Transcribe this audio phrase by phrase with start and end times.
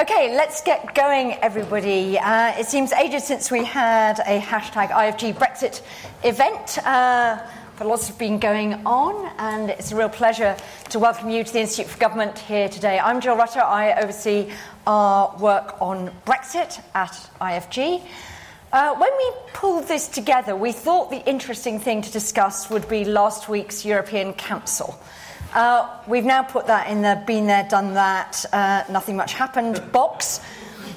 [0.00, 2.20] Okay, let's get going, everybody.
[2.20, 5.82] Uh, it seems ages since we had a hashtag IFG Brexit
[6.22, 6.78] event.
[6.86, 7.44] Uh,
[7.76, 10.56] but lots have been going on, and it's a real pleasure
[10.90, 13.00] to welcome you to the Institute for Government here today.
[13.00, 13.60] I'm Jill Rutter.
[13.60, 14.52] I oversee
[14.86, 18.00] our work on Brexit at IFG.
[18.72, 23.04] Uh, when we pulled this together, we thought the interesting thing to discuss would be
[23.04, 24.96] last week's European Council.
[25.54, 29.80] Uh, we've now put that in the been there, done that, uh, nothing much happened
[29.92, 30.40] box,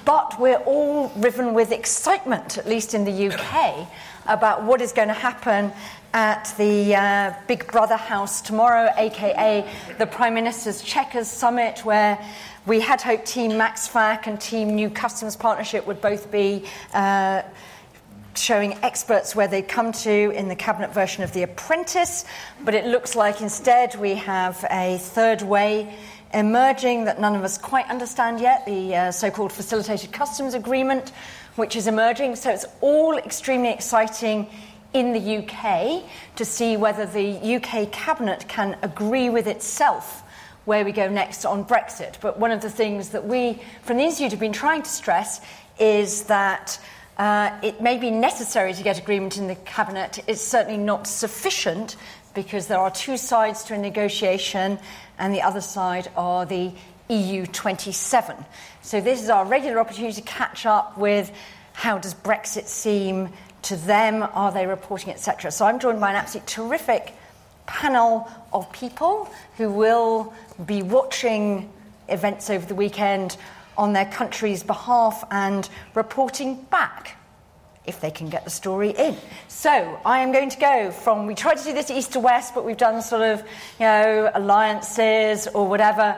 [0.03, 3.87] but we're all riven with excitement, at least in the UK,
[4.27, 5.71] about what is going to happen
[6.13, 9.65] at the uh, Big Brother House tomorrow, aka
[9.97, 12.19] the Prime Minister's Chequers Summit, where
[12.65, 17.41] we had hoped Team Max MaxFAC and Team New Customs Partnership would both be uh,
[18.35, 22.25] showing experts where they come to in the cabinet version of The Apprentice,
[22.63, 25.95] but it looks like instead we have a third way
[26.33, 31.11] emerging that none of us quite understand yet the uh, so called Facilitated Customs Agreement,
[31.55, 32.35] which is emerging.
[32.35, 34.47] So it's all extremely exciting
[34.93, 36.03] in the UK
[36.35, 40.23] to see whether the UK cabinet can agree with itself
[40.65, 42.19] where we go next on Brexit.
[42.21, 45.41] But one of the things that we from the Institute have been trying to stress
[45.79, 46.79] is that
[47.21, 50.17] uh, it may be necessary to get agreement in the cabinet.
[50.25, 51.95] It's certainly not sufficient
[52.33, 54.79] because there are two sides to a negotiation,
[55.19, 56.71] and the other side are the
[57.09, 58.35] EU 27.
[58.81, 61.31] So, this is our regular opportunity to catch up with
[61.73, 63.29] how does Brexit seem
[63.61, 64.27] to them?
[64.33, 65.51] Are they reporting, etc.?
[65.51, 67.13] So, I'm joined by an absolutely terrific
[67.67, 70.33] panel of people who will
[70.65, 71.71] be watching
[72.09, 73.37] events over the weekend
[73.81, 77.17] on their country's behalf and reporting back
[77.85, 79.17] if they can get the story in.
[79.47, 82.53] So I am going to go from, we tried to do this east to west,
[82.53, 83.39] but we've done sort of,
[83.79, 86.15] you know, alliances or whatever.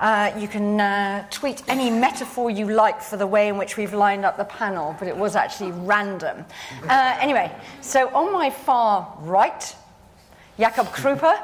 [0.00, 3.94] Uh, you can uh, tweet any metaphor you like for the way in which we've
[3.94, 6.44] lined up the panel, but it was actually random.
[6.88, 9.76] Uh, anyway, so on my far right,
[10.58, 11.38] Jakub Krupa.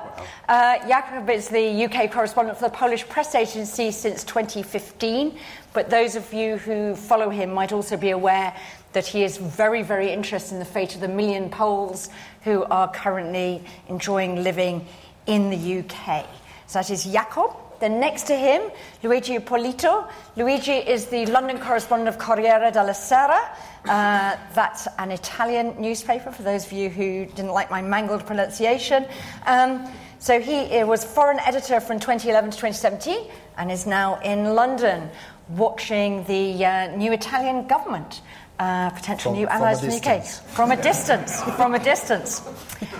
[0.49, 5.39] Uh, Jakub is the UK correspondent for the Polish press agency since 2015,
[5.75, 8.56] but those of you who follow him might also be aware
[8.95, 12.09] that he is very, very interested in the fate of the million Poles
[12.45, 14.87] who are currently enjoying living
[15.27, 16.27] in the UK.
[16.67, 17.55] So that is Jakub.
[17.81, 18.71] Then next to him,
[19.03, 20.09] Luigi Ippolito.
[20.37, 23.41] Luigi is the London correspondent of Corriere della Sera.
[23.84, 29.04] Uh, that's an Italian newspaper, for those of you who didn't like my mangled pronunciation.
[29.47, 29.88] Um,
[30.19, 33.28] so he was foreign editor from 2011 to 2017
[33.59, 35.10] and is now in London
[35.48, 38.20] watching the uh, new Italian government.
[38.59, 42.43] Uh, potential from, new allies from the UK from a distance, from a distance.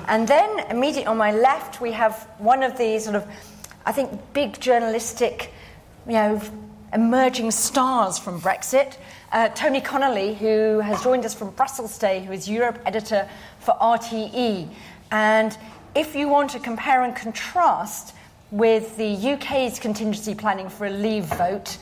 [0.09, 3.29] And then immediately on my left, we have one of the sort of
[3.85, 5.53] I think, big journalistic,
[6.07, 6.41] you know,
[6.93, 8.97] emerging stars from Brexit.
[9.31, 13.29] Uh, Tony Connolly, who has joined us from Brussels today, who is Europe editor
[13.61, 14.69] for RTE.
[15.11, 15.57] And
[15.95, 18.15] if you want to compare and contrast
[18.51, 21.79] with the UK's contingency planning for a leave vote,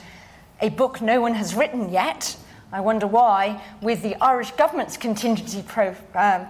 [0.60, 2.37] a book no one has written yet,
[2.72, 6.47] I wonder why, with the Irish government's contingency pro, um,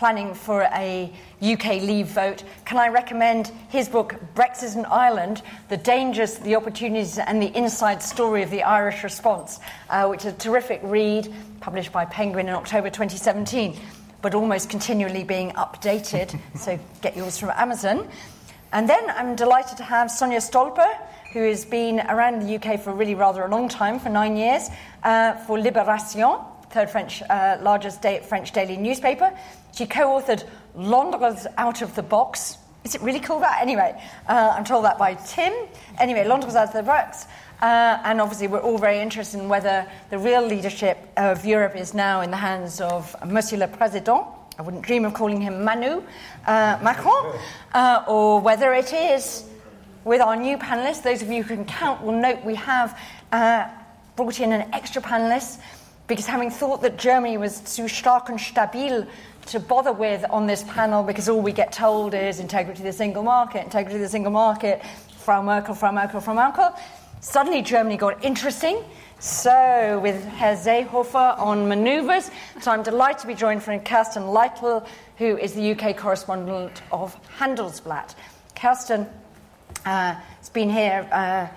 [0.00, 1.12] planning for a
[1.42, 7.18] UK leave vote, can I recommend his book, Brexit and Ireland The Dangers, the Opportunities,
[7.18, 11.30] and the Inside Story of the Irish Response, uh, which is a terrific read,
[11.60, 13.78] published by Penguin in October 2017,
[14.22, 16.40] but almost continually being updated.
[16.56, 18.08] so get yours from Amazon.
[18.72, 20.96] And then I'm delighted to have Sonia Stolper,
[21.34, 24.70] who has been around the UK for really rather a long time, for nine years,
[25.02, 29.36] uh, for Libération, third French uh, largest French daily newspaper.
[29.72, 30.44] She co authored
[30.74, 32.58] Londres Out of the Box.
[32.84, 33.60] Is it really called that?
[33.60, 35.52] Anyway, uh, I'm told that by Tim.
[35.98, 37.26] Anyway, Londres Out of the Box.
[37.60, 41.92] Uh, and obviously, we're all very interested in whether the real leadership of Europe is
[41.92, 44.26] now in the hands of Monsieur le Président.
[44.58, 46.02] I wouldn't dream of calling him Manu
[46.46, 47.38] uh, Macron,
[47.74, 49.44] uh, or whether it is
[50.04, 51.02] with our new panelists.
[51.02, 52.98] Those of you who can count will note we have
[53.32, 53.68] uh,
[54.16, 55.60] brought in an extra panelist
[56.06, 59.06] because having thought that Germany was too stark and stabil
[59.46, 62.92] to bother with on this panel, because all we get told is integrity of the
[62.92, 64.82] single market, integrity of the single market,
[65.18, 66.74] Frau Merkel, Frau Merkel, Frau Merkel.
[67.20, 68.82] Suddenly Germany got interesting.
[69.18, 72.30] So, with Herr Seehofer on manoeuvres,
[72.62, 74.86] so I'm delighted to be joined by Kerstin Leitel,
[75.18, 78.14] who is the UK correspondent of Handelsblatt.
[78.56, 79.06] Kirsten
[79.84, 81.48] uh, has been here uh,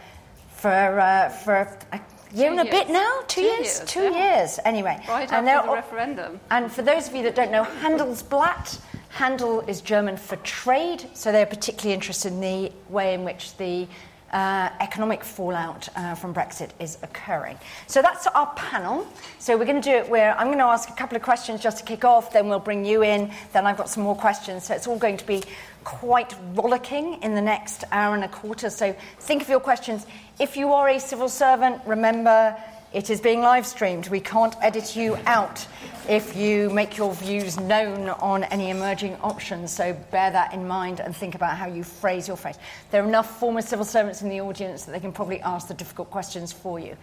[0.49, 1.55] for, uh, for
[1.93, 2.01] a
[2.33, 3.19] year and a bit now?
[3.27, 3.59] Two, two years?
[3.59, 3.83] years?
[3.85, 4.37] Two yeah.
[4.37, 5.03] years, anyway.
[5.07, 6.39] Right and after the referendum.
[6.49, 11.31] And for those of you that don't know, Handelsblatt, Handel is German for trade, so
[11.31, 13.87] they're particularly interested in the way in which the
[14.33, 17.57] uh, economic fallout uh, from Brexit is occurring.
[17.87, 19.07] So that's our panel.
[19.39, 21.61] So we're going to do it where I'm going to ask a couple of questions
[21.61, 24.65] just to kick off, then we'll bring you in, then I've got some more questions.
[24.65, 25.43] So it's all going to be
[25.83, 28.69] quite rollicking in the next hour and a quarter.
[28.69, 30.05] So think of your questions.
[30.39, 32.57] If you are a civil servant, remember
[32.93, 34.07] it is being live streamed.
[34.09, 35.65] We can't edit you out
[36.07, 39.71] if you make your views known on any emerging options.
[39.71, 42.57] So bear that in mind and think about how you phrase your phrase.
[42.91, 45.73] There are enough former civil servants in the audience that they can probably ask the
[45.73, 46.95] difficult questions for you.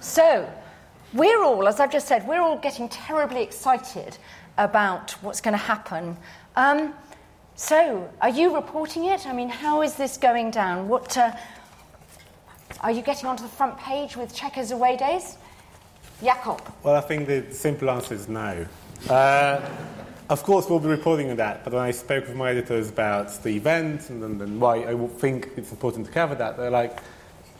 [0.00, 0.48] So
[1.12, 4.18] we're all, as I've just said, we're all getting terribly excited
[4.56, 6.16] about what's going to happen.
[6.56, 6.94] Um,
[7.56, 9.28] so, are you reporting it?
[9.28, 10.88] I mean, how is this going down?
[10.88, 11.30] What, uh,
[12.80, 15.36] are you getting onto the front page with Chequers away days?
[16.22, 16.60] Jakub.
[16.82, 18.66] Well, I think the simple answer is no.
[19.08, 19.60] Uh,
[20.30, 23.42] of course, we'll be reporting on that, but when I spoke with my editors about
[23.42, 26.98] the event and, and, and why I think it's important to cover that, they're like,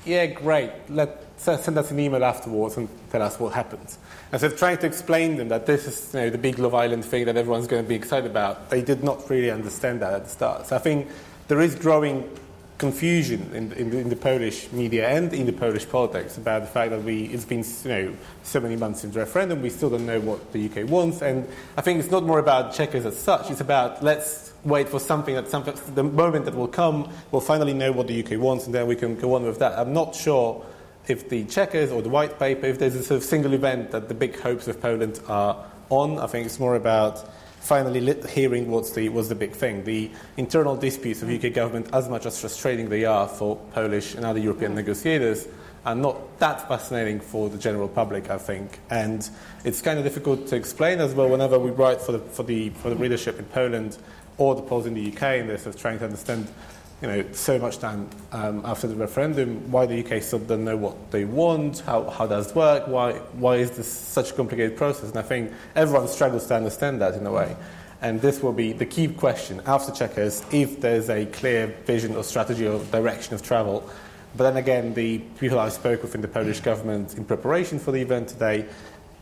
[0.06, 3.98] yeah, great, let, send us an email afterwards and tell us what happens.
[4.32, 7.04] And so trying to explain them that this is you know, the big Love Island
[7.04, 10.24] thing that everyone's going to be excited about, they did not really understand that at
[10.24, 10.66] the start.
[10.66, 11.08] So I think
[11.48, 12.30] there is growing
[12.84, 16.68] confusion in, in, the, in, the, Polish media and in the Polish politics about the
[16.68, 19.88] fact that we, it's been you know, so many months since the referendum, we still
[19.88, 21.22] don't know what the UK wants.
[21.22, 21.48] And
[21.78, 25.34] I think it's not more about Chequers as such, it's about let's wait for something
[25.34, 25.64] that some,
[25.94, 28.96] the moment that will come, we'll finally know what the UK wants, and then we
[28.96, 29.78] can go on with that.
[29.78, 30.62] I'm not sure
[31.08, 34.08] if the Chequers or the white paper, if there's a sort of single event that
[34.08, 36.18] the big hopes of Poland are on.
[36.18, 37.30] I think it's more about
[37.64, 39.84] finally hearing what's the, what's the big thing.
[39.84, 44.24] The internal disputes of UK government, as much as frustrating they are for Polish and
[44.24, 45.48] other European negotiators,
[45.86, 48.80] are not that fascinating for the general public, I think.
[48.90, 49.28] And
[49.64, 52.68] it's kind of difficult to explain as well whenever we write for the, for the,
[52.68, 53.96] for the readership in Poland
[54.36, 56.46] or the Poles in the UK, they're sort of trying to understand
[57.02, 60.76] you know, so much time um, after the referendum, why the UK still doesn't know
[60.76, 64.76] what they want, how, how does it work, why, why is this such a complicated
[64.76, 65.10] process?
[65.10, 67.56] And I think everyone struggles to understand that in a way.
[68.00, 72.22] And this will be the key question after Chequers if there's a clear vision or
[72.22, 73.88] strategy or direction of travel.
[74.36, 77.92] But then again, the people I spoke with in the Polish government in preparation for
[77.92, 78.66] the event today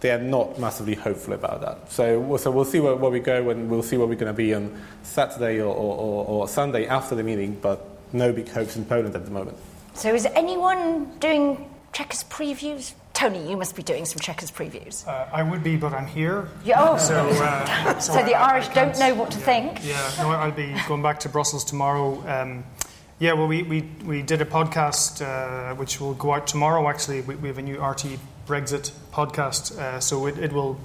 [0.03, 1.91] they are not massively hopeful about that.
[1.91, 4.37] So, so we'll see where, where we go and we'll see where we're going to
[4.37, 8.85] be on Saturday or, or, or, Sunday after the meeting, but no big hopes in
[8.85, 9.57] Poland at the moment.
[9.95, 12.95] So is anyone doing Chequers previews?
[13.13, 15.07] Tony, you must be doing some Chequers previews.
[15.07, 16.49] Uh, I would be, but I'm here.
[16.65, 16.97] Yeah, oh.
[16.97, 19.85] so, uh, so, so, the I, Irish I don't know what to yeah, think.
[19.85, 22.27] Yeah, no, I'll be going back to Brussels tomorrow.
[22.27, 22.65] Um,
[23.21, 27.21] yeah, well, we, we, we did a podcast uh, which will go out tomorrow, actually.
[27.21, 30.79] We, we have a new RT Brexit podcast, uh, so it, it will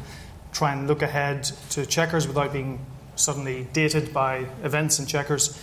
[0.52, 2.80] try and look ahead to Chequers without being
[3.16, 5.58] suddenly dated by events and Chequers.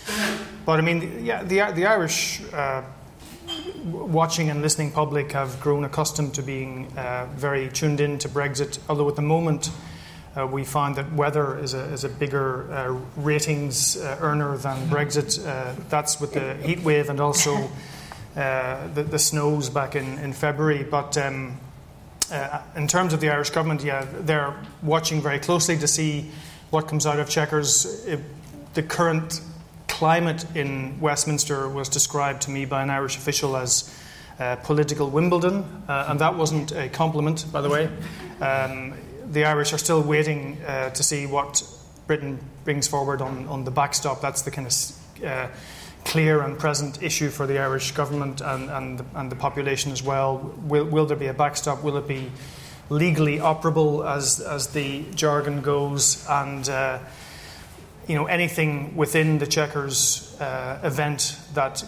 [0.65, 2.81] But I mean, yeah, the, the Irish uh,
[3.85, 8.79] watching and listening public have grown accustomed to being uh, very tuned in to Brexit,
[8.89, 9.69] although at the moment
[10.35, 14.77] uh, we find that weather is a, is a bigger uh, ratings uh, earner than
[14.89, 15.45] Brexit.
[15.45, 17.69] Uh, that's with the heat wave and also
[18.33, 20.83] the, the, snows back in, in February.
[20.83, 21.57] But um,
[22.31, 26.31] uh, in terms of the Irish government, yeah, they're watching very closely to see
[26.69, 28.05] what comes out of Chequers.
[28.07, 28.19] It,
[28.73, 29.41] the current
[29.87, 33.97] climate in Westminster was described to me by an Irish official as
[34.39, 37.89] uh, political Wimbledon, uh, and that wasn't a compliment, by the way.
[38.41, 38.93] Um,
[39.31, 41.63] the Irish are still waiting uh, to see what
[42.07, 44.21] Britain brings forward on, on the backstop.
[44.21, 45.47] That's the kind of uh,
[46.05, 50.01] clear and present issue for the Irish government and, and, the, and the population as
[50.01, 50.53] well.
[50.63, 51.83] Will, will there be a backstop?
[51.83, 52.31] Will it be
[52.89, 56.25] legally operable, as, as the jargon goes?
[56.29, 56.99] And uh,
[58.07, 61.83] you know anything within the Chequers uh, event that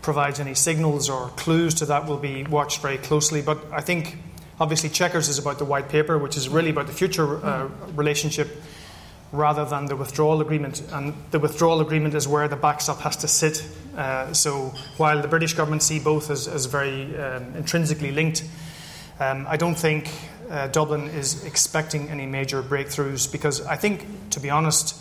[0.00, 3.42] provides any signals or clues to that will be watched very closely.
[3.42, 4.16] But I think
[4.58, 8.48] obviously Chequers is about the white paper, which is really about the future uh, relationship
[9.32, 10.82] rather than the withdrawal agreement.
[10.92, 13.66] And the withdrawal agreement is where the backstop has to sit.
[13.96, 18.44] Uh, so while the British government see both as, as very um, intrinsically linked,
[19.18, 20.10] um, I don't think
[20.50, 25.00] uh, Dublin is expecting any major breakthroughs because I think, to be honest,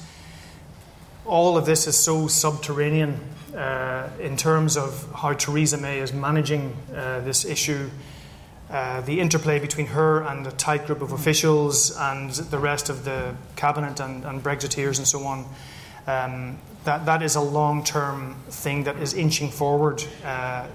[1.26, 3.20] all of this is so subterranean
[3.56, 7.90] uh, in terms of how Theresa May is managing uh, this issue.
[8.72, 13.04] Uh, the interplay between her and a tight group of officials and the rest of
[13.04, 15.46] the cabinet and, and Brexiteers and so on,
[16.08, 20.66] um, that, that is a long term thing that is inching forward uh,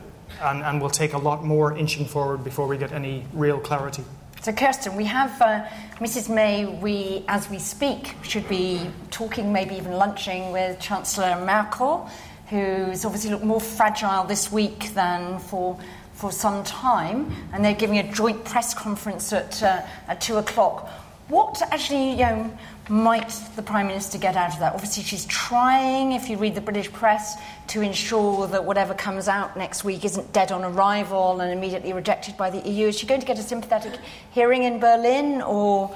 [0.43, 4.05] and, and will take a lot more inching forward before we get any real clarity.
[4.43, 5.65] So, Kerstin, we have uh,
[5.99, 6.33] Mrs.
[6.33, 6.67] May.
[6.67, 12.11] We, as we speak, should be talking, maybe even lunching with Chancellor Merkel
[12.49, 15.79] who's obviously looked more fragile this week than for
[16.17, 20.89] for some time, and they're giving a joint press conference at uh, at two o'clock.
[21.29, 22.59] What actually, you know,
[22.89, 24.75] might the Prime Minister get out of that?
[24.75, 27.35] Obviously, she's trying, if you read the British press,
[27.69, 32.37] to ensure that whatever comes out next week isn't dead on arrival and immediately rejected
[32.37, 32.87] by the EU.
[32.87, 33.99] Is she going to get a sympathetic
[34.31, 35.93] hearing in Berlin or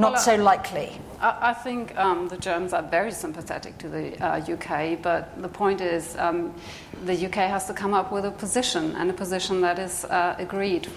[0.00, 1.00] not well, so likely?
[1.20, 5.48] I, I think um, the Germans are very sympathetic to the uh, UK, but the
[5.48, 6.54] point is um,
[7.04, 10.34] the UK has to come up with a position and a position that is uh,
[10.38, 10.88] agreed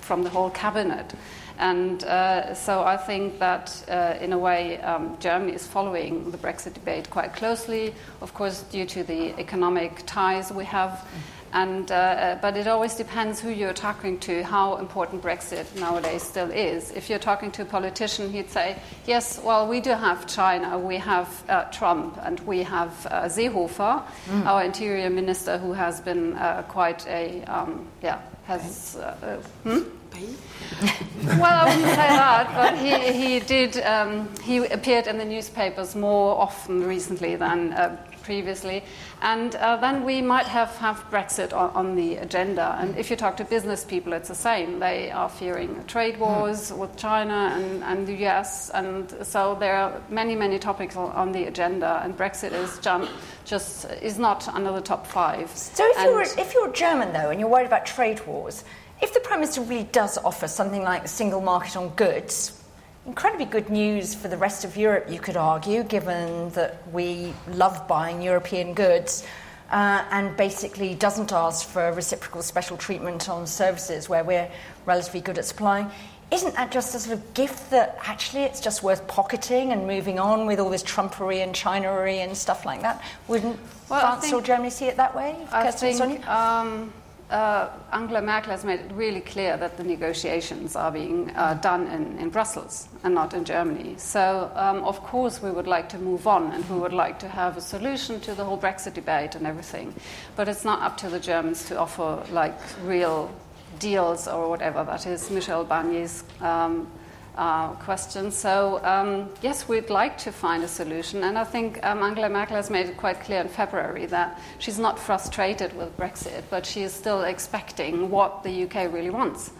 [0.00, 1.14] from the whole cabinet.
[1.58, 6.38] And uh, so I think that, uh, in a way, um, Germany is following the
[6.38, 11.06] Brexit debate quite closely, of course, due to the economic ties we have.
[11.52, 16.22] And, uh, uh, but it always depends who you're talking to, how important Brexit nowadays
[16.22, 16.92] still is.
[16.92, 20.96] If you're talking to a politician, he'd say, yes, well, we do have China, we
[20.98, 24.46] have uh, Trump, and we have uh, Seehofer, mm.
[24.46, 28.96] our interior minister, who has been uh, quite a, um, yeah, has.
[28.96, 29.80] Uh, hmm?
[31.40, 33.78] well, I wouldn't say that, but he, he did.
[33.78, 37.96] Um, he appeared in the newspapers more often recently than uh,
[38.30, 38.84] previously.
[39.22, 42.76] And uh, then we might have, have Brexit on, on, the agenda.
[42.78, 44.78] And if you talk to business people, it's the same.
[44.78, 46.22] They are fearing trade hmm.
[46.22, 48.70] wars with China and, and the US.
[48.70, 52.00] And so there are many, many topics on the agenda.
[52.04, 53.10] And Brexit is just,
[53.44, 55.50] just is not under the top five.
[55.50, 58.62] So if, you're, if you're German, though, and you're worried about trade wars,
[59.02, 62.59] if the Prime Minister really does offer something like a single market on goods,
[63.06, 67.86] incredibly good news for the rest of Europe, you could argue, given that we love
[67.88, 69.24] buying European goods.
[69.70, 74.50] Uh, and basically doesn't ask for reciprocal special treatment on services where we're
[74.84, 75.88] relatively good at supplying.
[76.32, 80.18] Isn't that just a sort of gift that actually it's just worth pocketing and moving
[80.18, 83.00] on with all this Trumpery and Chinaery and stuff like that?
[83.28, 85.36] Wouldn't well, France think, or Germany see it that way?
[85.52, 86.92] I think, um,
[87.30, 91.86] uh, Angela Merkel has made it really clear that the negotiations are being uh, done
[91.86, 93.94] in, in, Brussels and not in Germany.
[93.98, 97.28] So, um, of course, we would like to move on and we would like to
[97.28, 99.94] have a solution to the whole Brexit debate and everything.
[100.36, 103.30] But it's not up to the Germans to offer like real
[103.78, 104.84] deals or whatever.
[104.84, 106.90] That is Michel Barnier's um,
[107.36, 108.30] uh, question.
[108.30, 111.24] So, um, yes, we'd like to find a solution.
[111.24, 114.78] And I think um, Angela Merkel has made it quite clear in February that she's
[114.78, 119.52] not frustrated with Brexit, but she is still expecting what the UK really wants.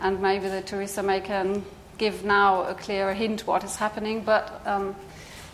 [0.00, 1.64] And maybe the Theresa May can
[1.98, 4.22] give now a clearer hint what is happening.
[4.22, 4.94] But um,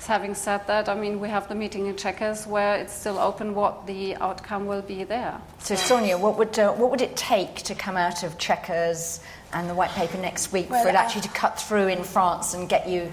[0.07, 3.55] having said that, I mean, we have the meeting in Chequers where it's still open
[3.55, 5.41] what the outcome will be there.
[5.59, 9.21] So, Sonia, what would, uh, what would it take to come out of Chequers
[9.53, 12.55] and the white paper next week well, for it actually to cut through in France
[12.55, 13.13] and get you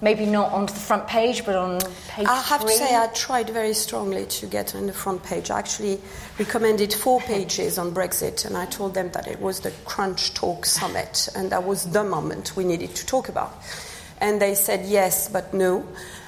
[0.00, 2.72] maybe not onto the front page, but on page I have three?
[2.72, 5.50] to say, I tried very strongly to get on the front page.
[5.50, 6.00] I actually
[6.38, 10.66] recommended four pages on Brexit, and I told them that it was the Crunch Talk
[10.66, 13.56] Summit, and that was the moment we needed to talk about.
[14.20, 15.86] And they said yes, but no.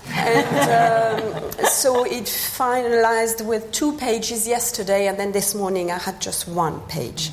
[0.09, 6.21] and um, so it finalized with two pages yesterday, and then this morning I had
[6.21, 7.31] just one page.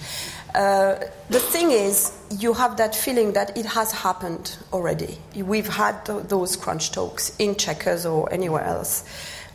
[0.56, 0.98] Uh,
[1.30, 5.18] the thing is, you have that feeling that it has happened already.
[5.36, 9.04] We've had th- those crunch talks in Chequers or anywhere else,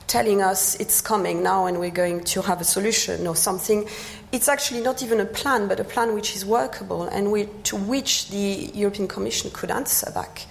[0.08, 3.88] telling us it's coming now and we're going to have a solution or something.
[4.30, 7.76] It's actually not even a plan, but a plan which is workable and we, to
[7.76, 10.44] which the European Commission could answer back.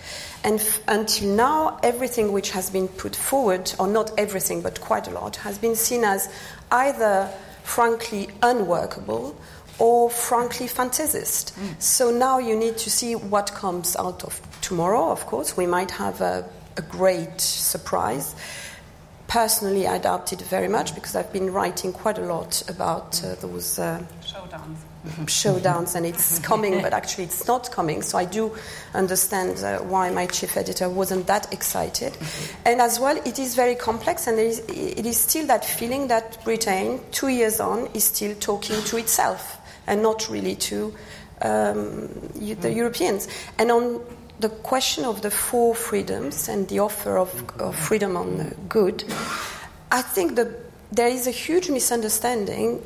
[0.43, 5.07] And f- until now, everything which has been put forward, or not everything, but quite
[5.07, 6.27] a lot, has been seen as
[6.71, 9.35] either frankly unworkable
[9.79, 11.53] or frankly fantasist.
[11.53, 11.81] Mm.
[11.81, 15.55] So now you need to see what comes out of tomorrow, of course.
[15.57, 18.35] We might have a, a great surprise.
[19.27, 23.35] Personally, I doubt it very much because I've been writing quite a lot about uh,
[23.35, 24.77] those uh, showdowns.
[25.27, 28.01] showdowns, and it's coming, but actually it's not coming.
[28.01, 28.55] So I do
[28.95, 32.17] understand uh, why my chief editor wasn't that excited.
[32.65, 36.07] And as well, it is very complex, and it is, it is still that feeling
[36.07, 39.58] that Britain, two years on, is still talking to itself
[39.89, 40.93] and not really to
[41.41, 42.75] um, the mm.
[42.75, 43.27] Europeans.
[43.57, 44.01] And on
[44.39, 49.03] the question of the four freedoms and the offer of, of freedom on good,
[49.91, 50.47] I think that
[50.91, 52.81] there is a huge misunderstanding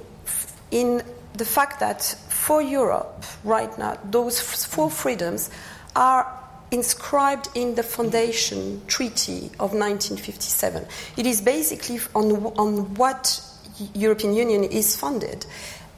[0.72, 5.50] in the fact that for Europe right now, those four freedoms
[5.96, 6.28] are
[6.72, 10.86] inscribed in the Foundation Treaty of 1957.
[11.18, 13.42] It is basically on, on what
[13.94, 15.46] European Union is funded.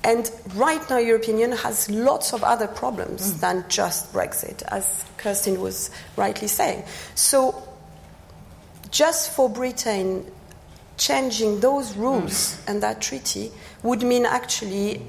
[0.05, 3.39] And right now, European Union has lots of other problems mm.
[3.39, 6.83] than just Brexit, as Kerstin was rightly saying.
[7.15, 7.67] So,
[8.91, 10.23] just for Britain
[10.97, 15.01] changing those rules and that treaty would mean actually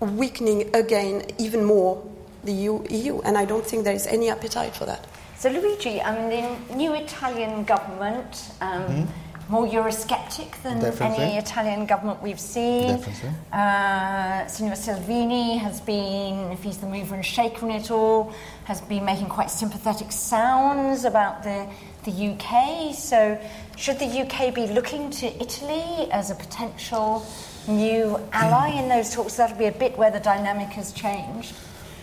[0.00, 2.02] weakening again even more
[2.44, 5.04] the EU, EU, and I don't think there is any appetite for that.
[5.36, 9.27] So, Luigi, I mean, the new Italian government, um, mm-hmm.
[9.48, 11.24] More Eurosceptic than Definitely.
[11.24, 12.98] any Italian government we've seen.
[12.98, 13.30] Definitely.
[13.52, 18.32] Uh, Signor Salvini has been, if he's the mover and shaker in it all,
[18.64, 21.66] has been making quite sympathetic sounds about the,
[22.04, 22.94] the UK.
[22.94, 23.40] So,
[23.76, 27.26] should the UK be looking to Italy as a potential
[27.66, 29.36] new ally in those talks?
[29.36, 31.54] That'll be a bit where the dynamic has changed.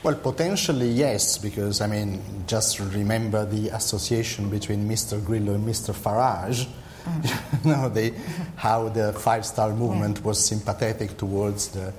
[0.02, 5.24] Well, potentially yes, because I mean, just remember the association between Mr.
[5.24, 5.94] Grillo and Mr.
[5.96, 6.68] Farage.
[7.06, 7.66] Mm.
[7.66, 8.18] you know,
[8.56, 11.94] how the Five Star Movement was sympathetic towards the,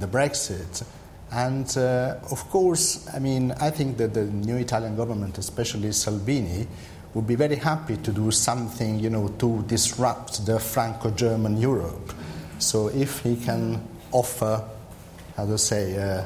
[0.00, 0.84] the Brexit.
[1.32, 6.66] And uh, of course, I mean, I think that the new Italian government, especially Salvini,
[7.14, 12.12] would be very happy to do something, you know, to disrupt the Franco-German Europe.
[12.58, 14.62] So if he can offer,
[15.36, 16.24] how to say, uh,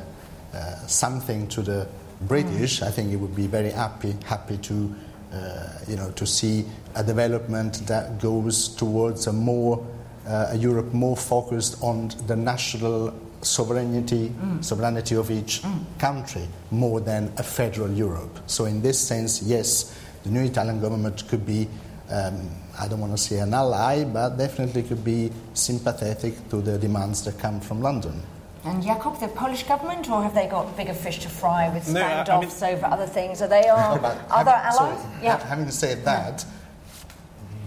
[0.52, 1.88] uh, something to the
[2.22, 2.86] British, mm.
[2.86, 4.94] I think he would be very happy happy to
[5.86, 9.84] you know to see a development that goes towards a more
[10.26, 14.62] uh, a Europe more focused on the national sovereignty mm.
[14.62, 15.84] sovereignty of each mm.
[15.98, 18.38] country more than a federal Europe.
[18.46, 21.68] So in this sense, yes, the new Italian government could be.
[22.10, 26.78] Um, I don't want to say an ally, but definitely could be sympathetic to the
[26.78, 28.20] demands that come from London.
[28.64, 32.60] And Jakub, the Polish government, or have they got bigger fish to fry with standoffs
[32.60, 33.40] no, I mean, over other things?
[33.40, 35.02] Are they our no, other having, allies?
[35.02, 35.46] Sorry, yeah.
[35.46, 36.44] Having said that,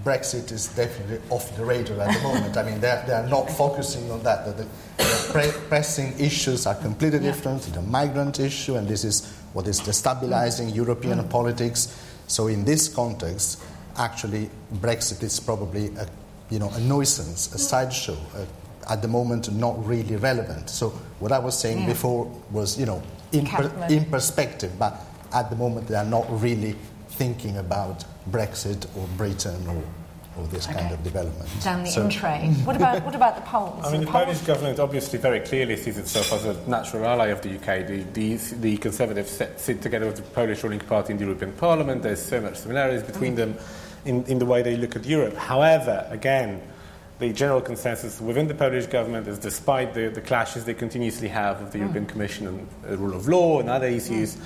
[0.03, 2.57] Brexit is definitely off the radar at the moment.
[2.57, 4.45] I mean, they're, they're not focusing on that.
[4.45, 7.31] The, the pre- pressing issues are completely yeah.
[7.31, 7.61] different.
[7.63, 10.75] The migrant issue, and this is what is destabilizing mm.
[10.75, 11.29] European mm.
[11.29, 11.99] politics.
[12.27, 13.63] So, in this context,
[13.97, 16.07] actually, Brexit is probably a,
[16.49, 18.45] you know, a nuisance, a sideshow, a
[18.89, 20.69] at the moment not really relevant.
[20.69, 21.87] So what I was saying yeah.
[21.87, 24.99] before was, you know, in, per, in perspective, but
[25.33, 26.75] at the moment they are not really
[27.09, 29.83] thinking about Brexit or Britain or
[30.37, 30.79] or this okay.
[30.79, 31.49] kind of development.
[31.63, 32.55] Down the so, in trade.
[32.65, 33.85] What about, what about the Poles?
[33.85, 37.27] I mean, the, the Polish government obviously very clearly sees itself as a natural ally
[37.27, 37.85] of the UK.
[37.85, 41.51] The, the, the Conservatives sit, sit, together with the Polish ruling party in the European
[41.53, 42.01] Parliament.
[42.01, 43.37] There's so much similarities between mm.
[43.37, 43.57] them
[44.05, 45.35] in, in the way they look at Europe.
[45.35, 46.61] However, again,
[47.27, 51.61] the general consensus within the Polish government is despite the, the clashes they continuously have
[51.61, 51.81] with the mm.
[51.81, 54.41] European Commission and the rule of law and other issues, mm.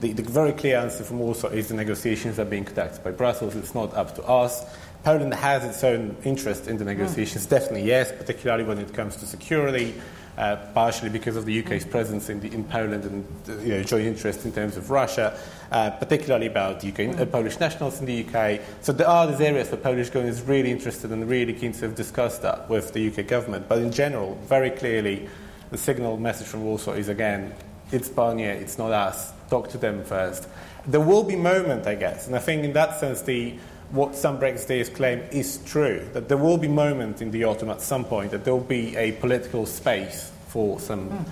[0.00, 3.56] the, the, very clear answer from Warsaw is the negotiations are being conducted by Brussels.
[3.56, 4.64] It's not up to us.
[5.02, 7.50] Poland has its own interest in the negotiations, mm.
[7.50, 9.94] definitely yes, particularly when it comes to security
[10.38, 13.82] uh, partially because of the UK's presence in, the, in Poland and uh, you know,
[13.82, 15.38] joint interest in terms of Russia,
[15.70, 18.60] uh, particularly about UK, uh, Polish nationals in the UK.
[18.80, 21.80] So there are these areas where Polish government is really interested and really keen to
[21.80, 23.68] have discussed that with the UK government.
[23.68, 25.28] But in general, very clearly,
[25.70, 27.54] the signal message from Warsaw is again,
[27.92, 29.32] it's Barnier, it's not us.
[29.50, 30.48] Talk to them first.
[30.86, 33.54] There will be moment, I guess, and I think in that sense the
[33.90, 37.80] what some Brexiteers claim is true, that there will be moments in the autumn at
[37.80, 41.24] some point that there will be a political space for some mm.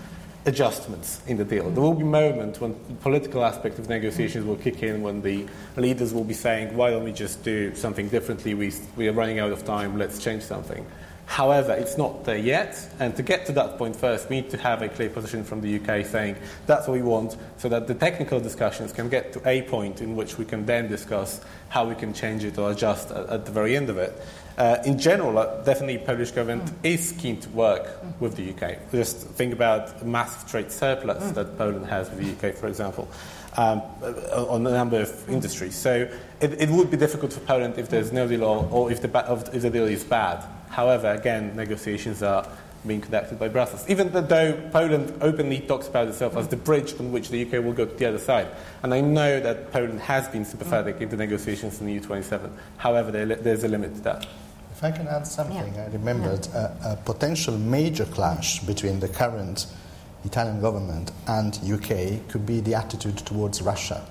[0.47, 1.71] adjustments in the deal.
[1.71, 5.47] There will be moments when the political aspect of negotiations will kick in, when the
[5.77, 8.55] leaders will be saying, why don't we just do something differently?
[8.55, 10.85] We, we are running out of time, let's change something.
[11.28, 14.56] However, it's not there yet, and to get to that point first, we need to
[14.56, 16.36] have a clear position from the UK saying
[16.66, 20.16] that's what we want, so that the technical discussions can get to a point in
[20.16, 23.52] which we can then discuss how we can change it or adjust at, at the
[23.52, 24.18] very end of it.
[24.56, 26.74] Uh, in general, uh, definitely Polish government mm.
[26.82, 28.20] is keen to work mm.
[28.20, 28.90] with the UK.
[28.90, 31.34] Just think about the massive trade surplus mm.
[31.34, 33.06] that Poland has with the UK, for example.
[33.56, 35.74] Um, uh, on a number of industries.
[35.74, 36.08] So
[36.40, 39.08] it, it, would be difficult for Poland if there's no deal or, or if, the
[39.08, 40.44] ba- if the deal is bad.
[40.68, 42.46] However, again, negotiations are
[42.87, 47.12] being conducted by Brussels, even though Poland openly talks about itself as the bridge on
[47.12, 48.48] which the UK will go to the other side.
[48.83, 52.50] And I know that Poland has been sympathetic in the negotiations in the EU27.
[52.76, 54.26] However, there, there's a limit to that.
[54.72, 55.87] If I can add something, yeah.
[55.87, 56.72] I remembered yeah.
[56.85, 59.66] a, a, potential major clash between the current
[60.24, 64.07] Italian government and UK could be the attitude towards Russia.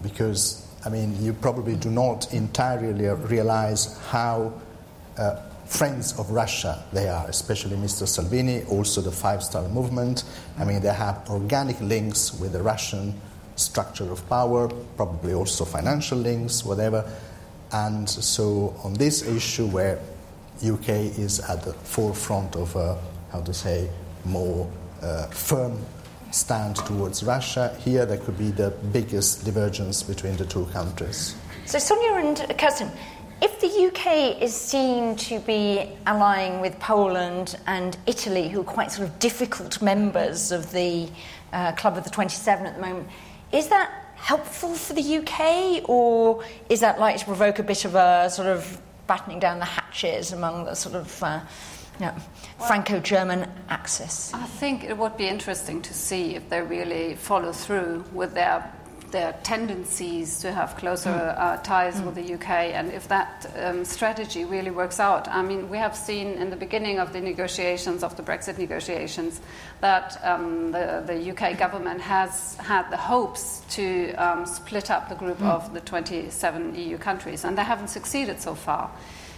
[0.00, 4.52] Because, I mean, you probably do not entirely realize how
[5.18, 8.06] uh, friends of Russia they are, especially Mr.
[8.06, 10.24] Salvini, also the Five Star Movement.
[10.58, 13.14] I mean, they have organic links with the Russian
[13.56, 17.04] structure of power, probably also financial links, whatever.
[17.72, 19.98] And so, on this issue where
[20.64, 22.98] UK is at the forefront of a,
[23.32, 23.88] how to say,
[24.24, 24.70] more
[25.02, 25.78] uh, firm
[26.30, 31.34] stand towards Russia, here there could be the biggest divergence between the two countries.
[31.66, 32.90] So, Sonia and Kerstin,
[33.44, 38.90] if the UK is seen to be allying with Poland and Italy, who are quite
[38.90, 41.10] sort of difficult members of the
[41.52, 43.06] uh, Club of the 27 at the moment,
[43.52, 47.94] is that helpful for the UK, or is that likely to provoke a bit of
[47.94, 51.40] a sort of battening down the hatches among the sort of uh,
[52.00, 52.14] you know,
[52.66, 54.32] Franco-German axis?
[54.32, 58.72] I think it would be interesting to see if they really follow through with their
[59.14, 61.38] their tendencies to have closer mm.
[61.38, 62.04] uh, ties mm.
[62.04, 65.28] with the UK, and if that um, strategy really works out.
[65.28, 69.40] I mean, we have seen in the beginning of the negotiations, of the Brexit negotiations,
[69.80, 75.14] that um, the, the, UK government has had the hopes to um, split up the
[75.14, 75.46] group mm.
[75.46, 78.90] of the 27 EU countries, and they haven't succeeded so far.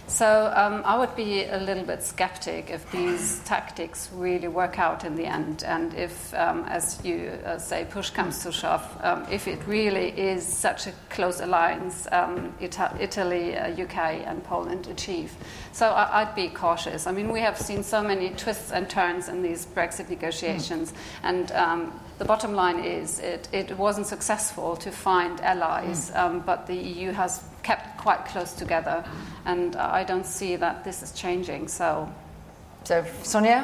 [0.07, 5.03] So um, I would be a little bit skeptic if these tactics really work out
[5.03, 9.25] in the end, and if, um, as you uh, say, push comes to shove, um,
[9.29, 14.87] if it really is such a close alliance, um, Ita- Italy, uh, UK, and Poland
[14.87, 15.35] achieve.
[15.73, 17.05] So I- would be cautious.
[17.05, 21.51] I mean, we have seen so many twists and turns in these Brexit negotiations, and
[21.51, 26.17] um, the bottom line is it, it wasn't successful to find allies, mm.
[26.17, 29.03] um, but the EU has kept quite close together,
[29.45, 31.67] and I don't see that this is changing.
[31.67, 32.09] So,
[32.85, 33.61] so Sonia.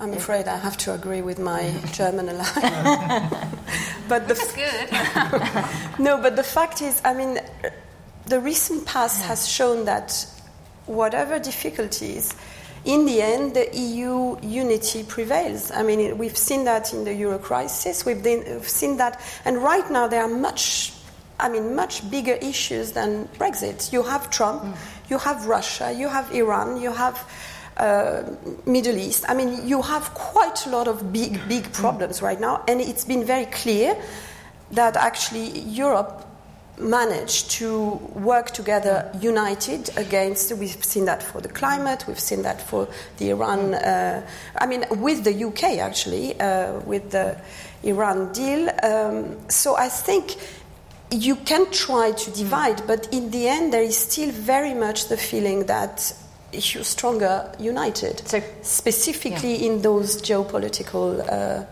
[0.00, 2.44] I'm afraid I have to agree with my German ally.
[4.08, 5.98] but the f- good.
[6.06, 7.38] no, but the fact is, I mean,
[8.26, 10.26] the recent past has shown that
[10.86, 12.34] whatever difficulties,
[12.84, 15.70] in the end, the EU unity prevails.
[15.70, 18.04] I mean, we've seen that in the euro crisis.
[18.04, 20.92] We've, been, we've seen that, and right now there are much,
[21.42, 23.92] I mean, much bigger issues than Brexit.
[23.92, 24.76] You have Trump, mm.
[25.10, 27.28] you have Russia, you have Iran, you have
[27.76, 28.22] uh,
[28.64, 29.24] Middle East.
[29.28, 31.72] I mean, you have quite a lot of big, big mm.
[31.74, 33.96] problems right now, and it's been very clear
[34.70, 36.26] that actually Europe
[36.78, 42.60] managed to work together united against we've seen that for the climate we've seen that
[42.62, 44.26] for the iran uh,
[44.56, 47.36] i mean with the uk actually uh, with the
[47.82, 50.36] iran deal um, so i think
[51.12, 55.16] you can try to divide but in the end there is still very much the
[55.16, 56.12] feeling that
[56.52, 59.66] you're stronger united so specifically yeah.
[59.70, 61.64] in those geopolitical uh,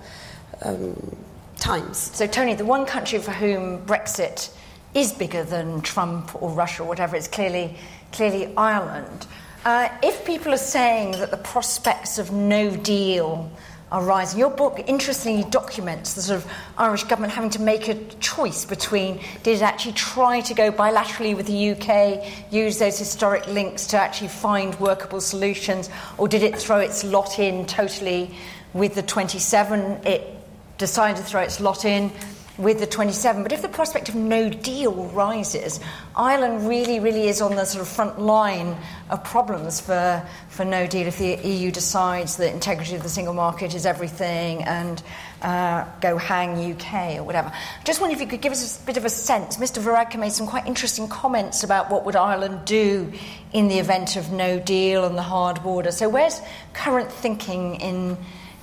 [0.62, 1.16] um,
[1.58, 4.50] times so tony the one country for whom brexit
[4.94, 7.76] is bigger than Trump or Russia or whatever, is clearly,
[8.12, 9.26] clearly Ireland.
[9.64, 13.50] Uh, if people are saying that the prospects of no deal
[13.92, 18.04] are rising, your book interestingly documents the sort of Irish government having to make a
[18.20, 23.46] choice between did it actually try to go bilaterally with the UK, use those historic
[23.48, 28.34] links to actually find workable solutions, or did it throw its lot in totally
[28.74, 30.06] with the 27?
[30.06, 30.36] It
[30.78, 32.12] decided to throw its lot in
[32.60, 33.42] with the 27.
[33.42, 35.80] But if the prospect of no deal rises,
[36.14, 38.76] Ireland really, really is on the sort of front line
[39.08, 43.34] of problems for, for no deal if the EU decides that integrity of the single
[43.34, 45.02] market is everything and
[45.42, 47.52] uh, go hang UK or whatever.
[47.84, 49.56] Just wonder if you could give us a bit of a sense.
[49.56, 49.82] Mr.
[49.82, 53.12] Varadkar made some quite interesting comments about what would Ireland do
[53.52, 55.92] in the event of no deal and the hard border.
[55.92, 56.40] So where's
[56.74, 58.18] current thinking in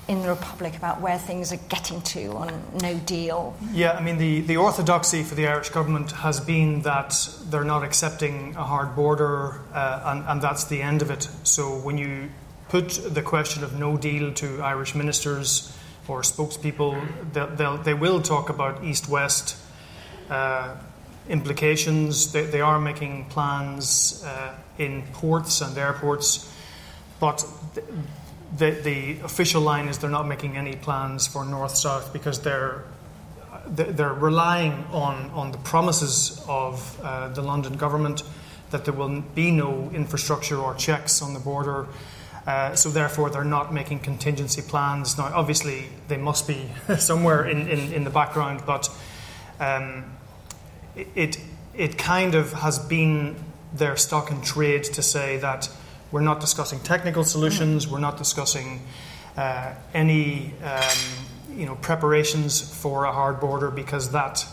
[0.07, 3.55] in the Republic about where things are getting to on no deal?
[3.73, 7.15] Yeah, I mean, the, the orthodoxy for the Irish government has been that
[7.49, 11.27] they're not accepting a hard border, uh, and, and that's the end of it.
[11.43, 12.29] So when you
[12.69, 18.49] put the question of no deal to Irish ministers or spokespeople, they'll, they will talk
[18.49, 19.57] about east west
[20.29, 20.75] uh,
[21.27, 22.31] implications.
[22.31, 26.53] They, they, are making plans uh, in ports and airports,
[27.19, 27.45] but
[28.55, 32.83] the, the official line is they're not making any plans for north south because they're
[33.69, 38.23] they're relying on, on the promises of uh, the London government
[38.71, 41.87] that there will be no infrastructure or checks on the border.
[42.45, 45.17] Uh, so therefore, they're not making contingency plans.
[45.17, 48.89] Now, obviously, they must be somewhere in, in, in, the background, but
[49.59, 50.05] um,
[50.95, 51.37] it,
[51.75, 53.35] it kind of has been
[53.73, 55.69] their stock and trade to say that
[56.11, 57.87] we're not discussing technical solutions.
[57.87, 58.81] We're not discussing
[59.35, 60.97] uh, any um,
[61.57, 64.45] you know preparations for a hard border because that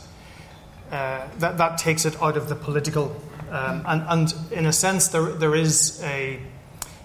[0.90, 3.14] uh, that that takes it out of the political.
[3.50, 6.40] Um, and, and in a sense, there there is a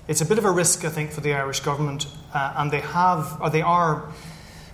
[0.07, 2.81] it's a bit of a risk, I think, for the Irish government, uh, and they
[2.81, 4.09] have or they are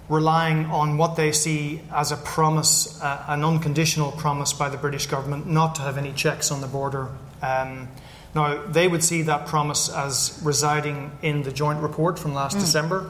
[0.07, 5.07] relying on what they see as a promise, uh, an unconditional promise by the British
[5.07, 7.09] government not to have any checks on the border.
[7.41, 7.87] Um,
[8.35, 12.59] now, they would see that promise as residing in the joint report from last mm.
[12.59, 13.09] December.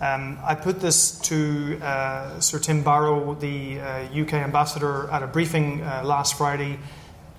[0.00, 5.26] Um, I put this to uh, Sir Tim Barrow, the uh, UK ambassador, at a
[5.26, 6.78] briefing uh, last Friday.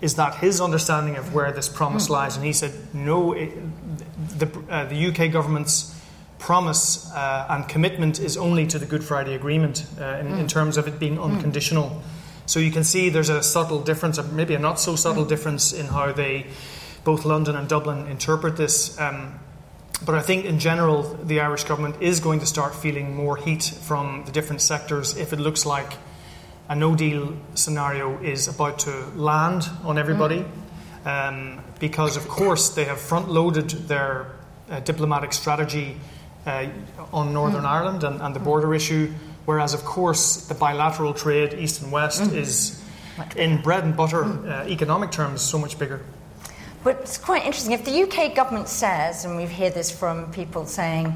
[0.02, 2.14] is that his understanding of where this promise Hmm.
[2.14, 2.36] lies?
[2.36, 3.52] And he said, no, it,
[4.38, 5.96] the, uh, the UK government's
[6.40, 10.40] promise uh, and commitment is only to the Good Friday Agreement uh, in, Hmm.
[10.40, 12.02] in terms of it being unconditional.
[12.46, 15.72] So you can see there's a subtle difference, or maybe a not so subtle difference,
[15.72, 16.48] in how they,
[17.04, 19.00] both London and Dublin, interpret this.
[19.00, 19.40] Um,
[20.06, 23.64] but I think in general, the Irish government is going to start feeling more heat
[23.64, 25.94] from the different sectors if it looks like
[26.70, 30.46] a no deal scenario is about to land on everybody.
[31.06, 34.32] Um, because, of course, they have front loaded their
[34.70, 35.98] uh, diplomatic strategy
[36.46, 36.68] uh,
[37.12, 39.12] on Northern Ireland and, and the border issue,
[39.46, 42.82] whereas, of course, the bilateral trade, east and west, is
[43.36, 46.00] in bread and butter uh, economic terms so much bigger.
[46.84, 47.72] But it's quite interesting.
[47.72, 51.16] If the UK government says, and we hear this from people saying,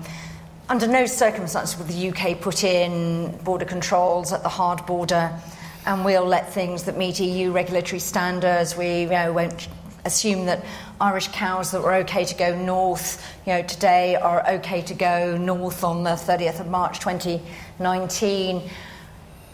[0.69, 5.38] under no circumstances will the UK put in border controls at the hard border,
[5.86, 8.77] and we'll let things that meet EU regulatory standards.
[8.77, 9.67] We you know, won't
[10.06, 10.63] assume that
[11.01, 15.38] Irish cows that were okay to go north, you know, today are okay to go
[15.38, 18.69] north on the 30th of March 2019.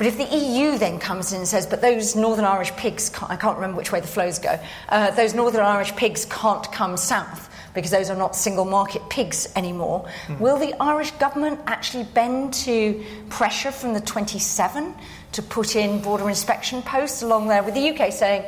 [0.04, 3.32] But if the EU then comes in and says, but those Northern Irish pigs, can't,
[3.32, 6.98] I can't remember which way the flows go, uh, those Northern Irish pigs can't come
[6.98, 10.06] south because those are not single market pigs anymore,
[10.40, 14.94] will the Irish government actually bend to pressure from the 27
[15.32, 18.44] to put in border inspection posts along there with the UK saying,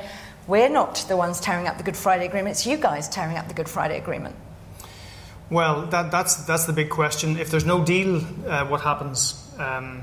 [0.48, 3.48] we're not the ones tearing up the Good Friday Agreement, it's you guys tearing up
[3.48, 4.36] the Good Friday Agreement?
[5.50, 7.38] Well, that, that's, that's the big question.
[7.38, 9.41] If there's no deal, uh, what happens?
[9.58, 10.02] Um,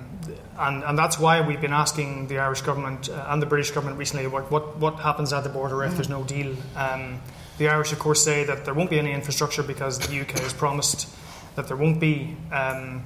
[0.59, 3.99] and, and that's why we've been asking the Irish government uh, and the British government
[3.99, 6.55] recently about what, what happens at the border if there's no deal.
[6.77, 7.21] Um,
[7.59, 10.53] the Irish, of course, say that there won't be any infrastructure because the UK has
[10.53, 11.09] promised
[11.57, 12.37] that there won't be.
[12.51, 13.05] Um,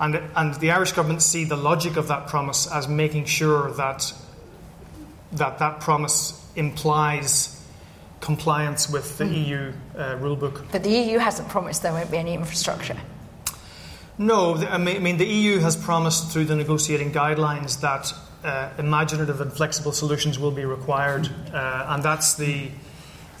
[0.00, 4.12] and, and the Irish government see the logic of that promise as making sure that
[5.32, 7.58] that, that promise implies
[8.20, 10.64] compliance with the EU uh, rulebook.
[10.70, 12.96] But the EU hasn't promised there won't be any infrastructure.
[14.22, 19.52] No, I mean, the EU has promised through the negotiating guidelines that uh, imaginative and
[19.52, 22.70] flexible solutions will be required, uh, and that's the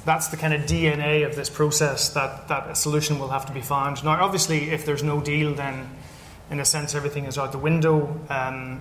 [0.04, 3.52] that's the kind of DNA of this process that, that a solution will have to
[3.52, 4.02] be found.
[4.02, 5.88] Now, obviously, if there's no deal, then
[6.50, 8.20] in a sense everything is out the window.
[8.28, 8.80] Um,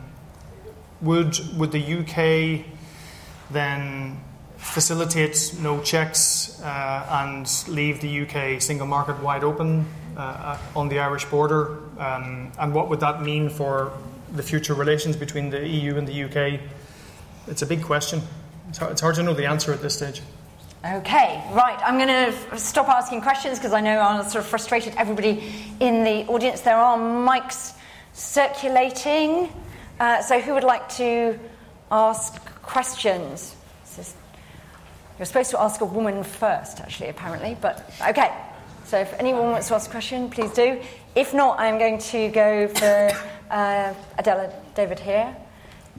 [1.02, 2.66] would would the UK
[3.52, 4.20] then
[4.58, 9.86] facilitate no checks uh, and leave the UK single market wide open
[10.18, 11.78] uh, on the Irish border?
[11.98, 13.92] Um, and what would that mean for
[14.34, 16.60] the future relations between the EU and the UK?
[17.48, 18.22] It's a big question.
[18.70, 20.22] It's hard, it's hard to know the answer at this stage.
[20.84, 21.80] Okay, right.
[21.84, 25.54] I'm going to f- stop asking questions because I know I've sort of frustrated everybody
[25.80, 26.62] in the audience.
[26.62, 27.76] There are mics
[28.14, 29.54] circulating.
[30.00, 31.38] Uh, so, who would like to
[31.92, 33.56] ask questions?
[35.20, 37.56] You're supposed to ask a woman first, actually, apparently.
[37.62, 38.34] But okay.
[38.86, 40.82] So, if anyone wants to ask a question, please do.
[41.14, 43.12] If not, I'm going to go for
[43.50, 45.36] uh, Adela, David here.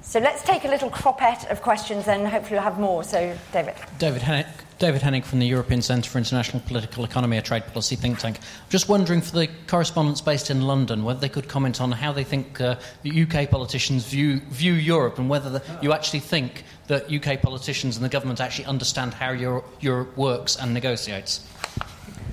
[0.00, 3.04] So let's take a little cropette of questions, then hopefully we'll have more.
[3.04, 3.74] So, David.
[3.98, 4.48] David Henig,
[4.78, 8.38] David Henig from the European Centre for International Political Economy, a trade policy think tank.
[8.38, 12.10] I'm just wondering for the correspondents based in London whether they could comment on how
[12.10, 16.64] they think uh, the UK politicians view, view Europe and whether the, you actually think
[16.88, 21.46] that UK politicians and the government actually understand how Euro, Europe works and negotiates.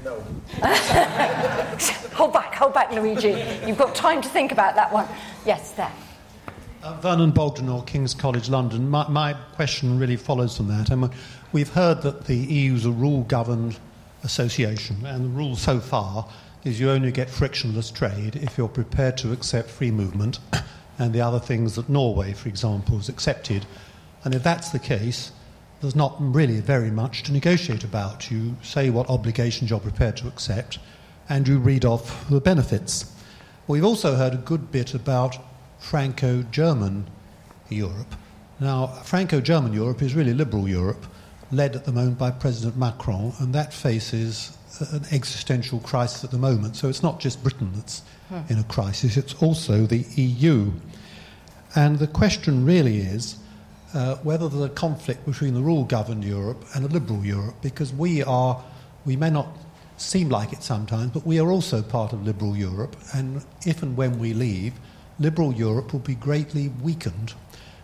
[2.13, 3.29] hold back, hold back, Luigi.
[3.65, 5.07] You've got time to think about that one.
[5.45, 5.91] Yes, there.
[6.81, 8.89] Uh, Vernon Bogdanor, King's College London.
[8.89, 10.91] My, my question really follows from that.
[10.91, 11.11] I mean,
[11.51, 13.77] we've heard that the EU is a rule governed
[14.23, 16.27] association, and the rule so far
[16.63, 20.39] is you only get frictionless trade if you're prepared to accept free movement
[20.99, 23.65] and the other things that Norway, for example, has accepted.
[24.23, 25.31] And if that's the case,
[25.81, 28.29] there's not really very much to negotiate about.
[28.29, 30.79] You say what obligations you're prepared to accept,
[31.29, 33.13] and you read off the benefits.
[33.67, 35.37] We've also heard a good bit about
[35.79, 37.07] Franco German
[37.69, 38.15] Europe.
[38.59, 41.05] Now, Franco German Europe is really liberal Europe,
[41.51, 44.57] led at the moment by President Macron, and that faces
[44.91, 46.75] an existential crisis at the moment.
[46.75, 48.39] So it's not just Britain that's hmm.
[48.49, 50.71] in a crisis, it's also the EU.
[51.75, 53.37] And the question really is
[53.93, 57.91] uh, whether there's a conflict between the rule governed Europe and a liberal Europe, because
[57.93, 58.63] we are,
[59.05, 59.47] we may not
[59.97, 63.97] seem like it sometimes, but we are also part of liberal Europe, and if and
[63.97, 64.73] when we leave,
[65.19, 67.33] liberal Europe will be greatly weakened.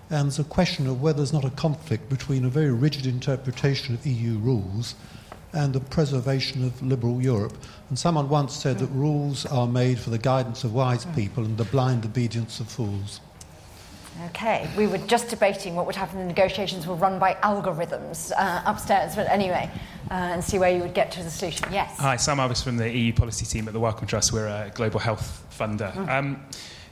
[0.09, 3.95] And there's a question of whether there's not a conflict between a very rigid interpretation
[3.95, 4.95] of EU rules
[5.51, 7.57] and the preservation of liberal Europe.
[7.89, 11.57] And someone once said that rules are made for the guidance of wise people and
[11.57, 13.19] the blind obedience of fools.
[14.27, 18.31] Okay, we were just debating what would happen if the negotiations were run by algorithms
[18.37, 19.69] uh, upstairs, but anyway,
[20.09, 21.67] uh, and see where you would get to the solution.
[21.71, 21.97] Yes.
[21.99, 24.31] Hi, Sam Albis from the EU policy team at the Wellcome Trust.
[24.31, 25.91] We're a global health funder.
[25.91, 26.09] Mm.
[26.09, 26.45] Um,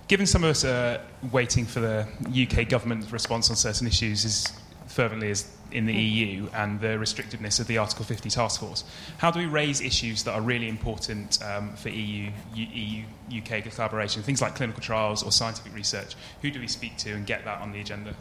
[0.10, 1.00] given some of us are
[1.32, 4.52] waiting for the UK government's response on certain issues as
[4.94, 8.84] fervently as in the EU and the restrictiveness of the Article 50 task force.
[9.18, 13.04] How do we raise issues that are really important um, for EU, EU,
[13.40, 16.16] UK collaboration, things like clinical trials or scientific research?
[16.44, 18.16] Who do we speak to and get that on the agenda?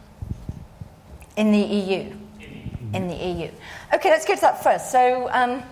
[1.37, 2.15] In the EU.
[2.93, 3.51] In the EU.
[3.93, 4.91] Okay, let's go to that first.
[4.91, 5.63] So, um,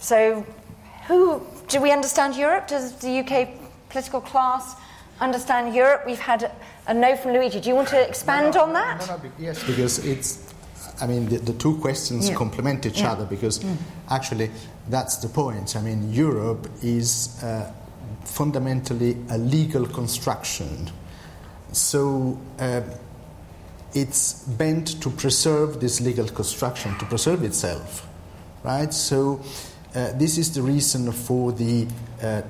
[0.00, 0.46] so
[1.06, 2.68] who do we understand Europe?
[2.68, 3.48] Does the UK
[3.88, 4.76] political class
[5.22, 6.02] understand Europe?
[6.06, 6.50] We've had
[6.86, 7.60] a no from Luigi.
[7.60, 9.06] Do you want to expand no, no, on that?
[9.08, 10.52] No, yes, because it's,
[11.00, 12.34] I mean, the, the two questions yeah.
[12.34, 13.12] complement each yeah.
[13.12, 13.76] other because mm.
[14.10, 14.50] actually
[14.88, 15.76] that's the point.
[15.76, 17.72] I mean, Europe is uh,
[18.24, 20.90] fundamentally a legal construction.
[21.72, 22.82] So uh,
[23.94, 28.06] it's bent to preserve this legal construction, to preserve itself,
[28.62, 28.92] right?
[28.92, 29.40] So
[29.94, 31.86] uh, this is the reason for the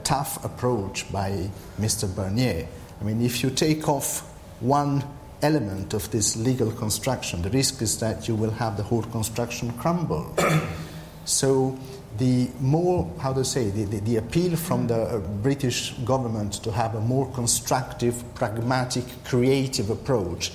[0.05, 1.49] tough approach by
[1.81, 2.07] Mr.
[2.07, 2.67] Barnier.
[3.01, 4.21] I mean, if you take off
[4.61, 5.03] one
[5.43, 9.73] element of this legal construction, the risk is that you will have the whole construction
[9.73, 10.35] crumble.
[11.25, 11.77] so,
[12.19, 16.71] the more, how to say, the, the, the appeal from the uh, British government to
[16.71, 20.53] have a more constructive, pragmatic, creative approach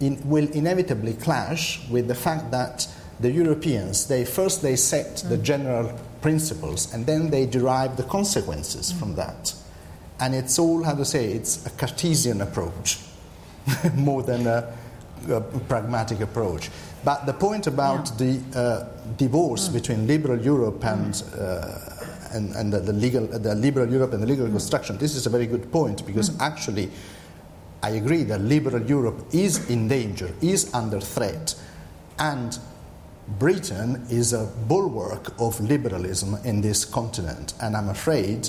[0.00, 2.88] in, will inevitably clash with the fact that
[3.20, 8.92] the Europeans, they first they set the general principles and then they derive the consequences
[8.92, 9.54] from that.
[10.18, 12.98] And it's all, how to say, it's a Cartesian approach
[13.94, 14.72] more than a,
[15.30, 16.70] a, pragmatic approach.
[17.04, 18.16] But the point about yeah.
[18.16, 19.74] the uh, divorce mm.
[19.74, 21.40] between liberal Europe and, mm.
[21.40, 24.52] uh, and, and the, the, legal, the liberal Europe and the legal mm.
[24.52, 26.40] construction, this is a very good point because mm.
[26.40, 26.90] actually
[27.82, 31.54] I agree that liberal Europe is in danger, is under threat,
[32.18, 32.58] and
[33.28, 38.48] Britain is a bulwark of liberalism in this continent, and I'm afraid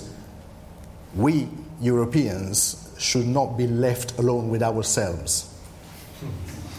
[1.16, 1.50] we
[1.82, 5.54] Europeans should not be left alone with ourselves.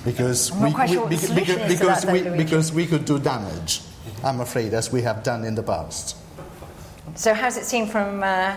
[0.05, 1.31] Because we, we, sure because,
[1.69, 3.83] because, we, because we could do damage,
[4.25, 6.17] I'm afraid, as we have done in the past.
[7.15, 8.55] So, how's it seen from uh,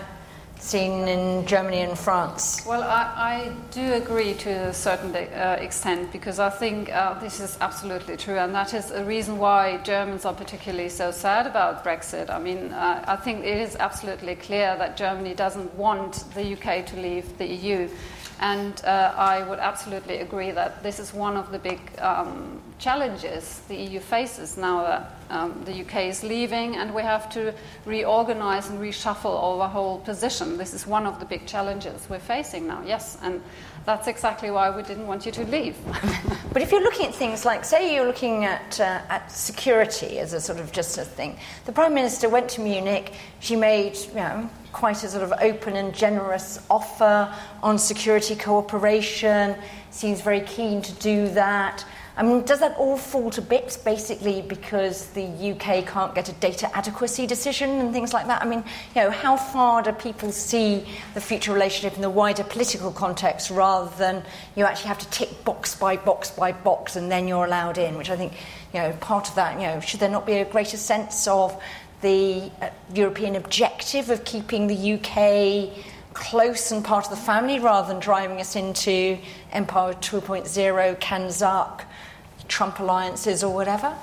[0.62, 2.64] seen in Germany and France?
[2.64, 7.40] Well, I, I do agree to a certain uh, extent because I think uh, this
[7.40, 11.84] is absolutely true, and that is a reason why Germans are particularly so sad about
[11.84, 12.30] Brexit.
[12.30, 16.86] I mean, uh, I think it is absolutely clear that Germany doesn't want the UK
[16.86, 17.88] to leave the EU.
[18.42, 23.60] And uh, I would absolutely agree that this is one of the big um, challenges
[23.68, 27.54] the EU faces now that um, the UK is leaving and we have to
[27.86, 30.58] reorganize and reshuffle our whole position.
[30.58, 33.16] This is one of the big challenges we're facing now, yes.
[33.22, 33.40] And
[33.86, 35.76] that's exactly why we didn't want you to leave.
[36.52, 40.32] but if you're looking at things like, say, you're looking at, uh, at security as
[40.32, 44.14] a sort of just a thing, the Prime Minister went to Munich, she made, you
[44.14, 47.32] know, quite a sort of open and generous offer
[47.62, 49.56] on security cooperation,
[49.90, 51.84] seems very keen to do that.
[52.14, 56.32] I mean, does that all fall to bits basically because the UK can't get a
[56.32, 58.42] data adequacy decision and things like that?
[58.42, 58.62] I mean,
[58.94, 63.50] you know, how far do people see the future relationship in the wider political context
[63.50, 64.22] rather than
[64.56, 67.96] you actually have to tick box by box by box and then you're allowed in,
[67.96, 68.34] which I think,
[68.74, 71.58] you know, part of that, you know, should there not be a greater sense of
[72.02, 77.88] the uh, European objective of keeping the UK close and part of the family rather
[77.88, 79.18] than driving us into
[79.52, 81.84] Empire 2.0, CANZUK,
[82.48, 83.96] Trump alliances or whatever?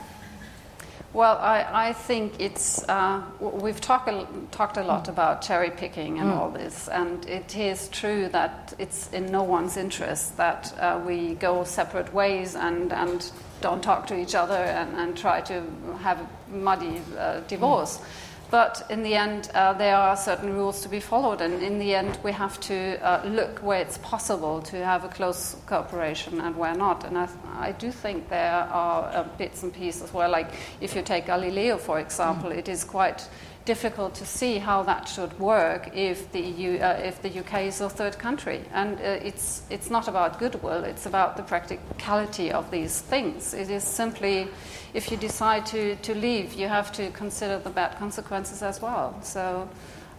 [1.11, 2.87] Well, I, I think it's.
[2.87, 6.37] Uh, we've talk a, talked a lot about cherry picking and mm.
[6.37, 11.33] all this, and it is true that it's in no one's interest that uh, we
[11.35, 15.63] go separate ways and, and don't talk to each other and, and try to
[16.01, 17.97] have a muddy uh, divorce.
[17.97, 18.05] Mm.
[18.51, 21.93] But in the end, uh, there are certain rules to be followed, and in the
[21.93, 26.55] end, we have to uh, look where it's possible to have a close cooperation and
[26.55, 27.03] where not.
[27.03, 27.27] And I,
[27.59, 31.77] I do think there are uh, bits and pieces where, like, if you take Galileo,
[31.77, 32.57] for example, mm.
[32.57, 33.29] it is quite
[33.69, 37.79] difficult to see how that should work if the, EU, uh, if the UK is
[37.81, 38.59] a third country.
[38.73, 43.53] And uh, it's, it's not about goodwill, it's about the practicality of these things.
[43.53, 44.47] It is simply,
[44.95, 49.13] if you decide to, to leave, you have to consider the bad consequences as well.
[49.21, 49.69] So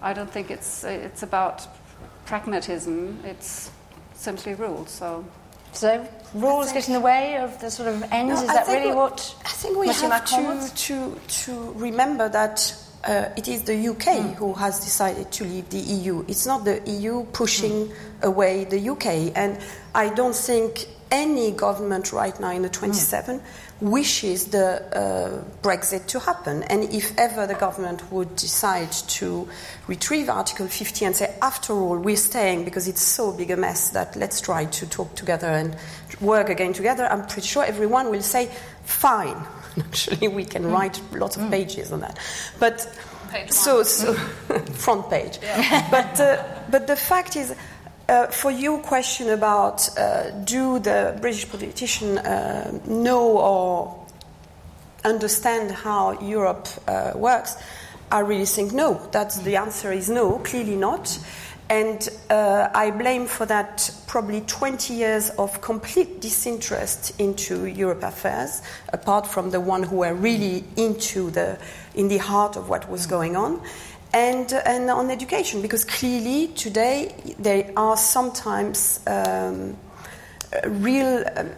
[0.01, 1.67] I don't think it's, it's about
[2.27, 3.73] pragmatism, it's
[4.15, 4.91] simply rules.
[4.91, 5.25] So.
[5.73, 8.43] So rules think, get in the way of the sort of ends.
[8.43, 9.35] No, is that really what?
[9.45, 12.75] I think we have to, to to remember that
[13.05, 16.25] uh, it is the UK who has decided to leave the EU.
[16.29, 17.91] It's not the EU pushing
[18.23, 19.33] away the UK.
[19.35, 19.59] And
[19.95, 23.41] I don't think any government right now in the 27
[23.81, 26.63] wishes the uh, Brexit to happen.
[26.65, 29.49] And if ever the government would decide to
[29.87, 33.91] retrieve Article 50 and say, after all, we're staying because it's so big a mess
[33.91, 35.75] that let's try to talk together and
[36.21, 38.51] work again together, I'm pretty sure everyone will say,
[38.85, 39.37] fine.
[39.79, 42.19] Actually, we can write lots of pages on that.
[42.59, 42.87] But
[43.31, 44.15] Page so, so
[44.73, 45.39] front page.
[45.91, 47.55] But, uh, but the fact is,
[48.09, 54.07] uh, for your question about uh, do the British politician uh, know or
[55.05, 57.57] understand how Europe uh, works,
[58.11, 59.01] I really think no.
[59.13, 61.17] That's the answer is no, clearly not.
[61.71, 68.61] And uh, I blame for that probably 20 years of complete disinterest into Europe affairs,
[68.93, 71.61] apart from the one who were really into the,
[71.95, 73.63] in the heart of what was going on.
[74.13, 79.77] And, and on education, because clearly today there are sometimes um,
[80.67, 81.51] real um,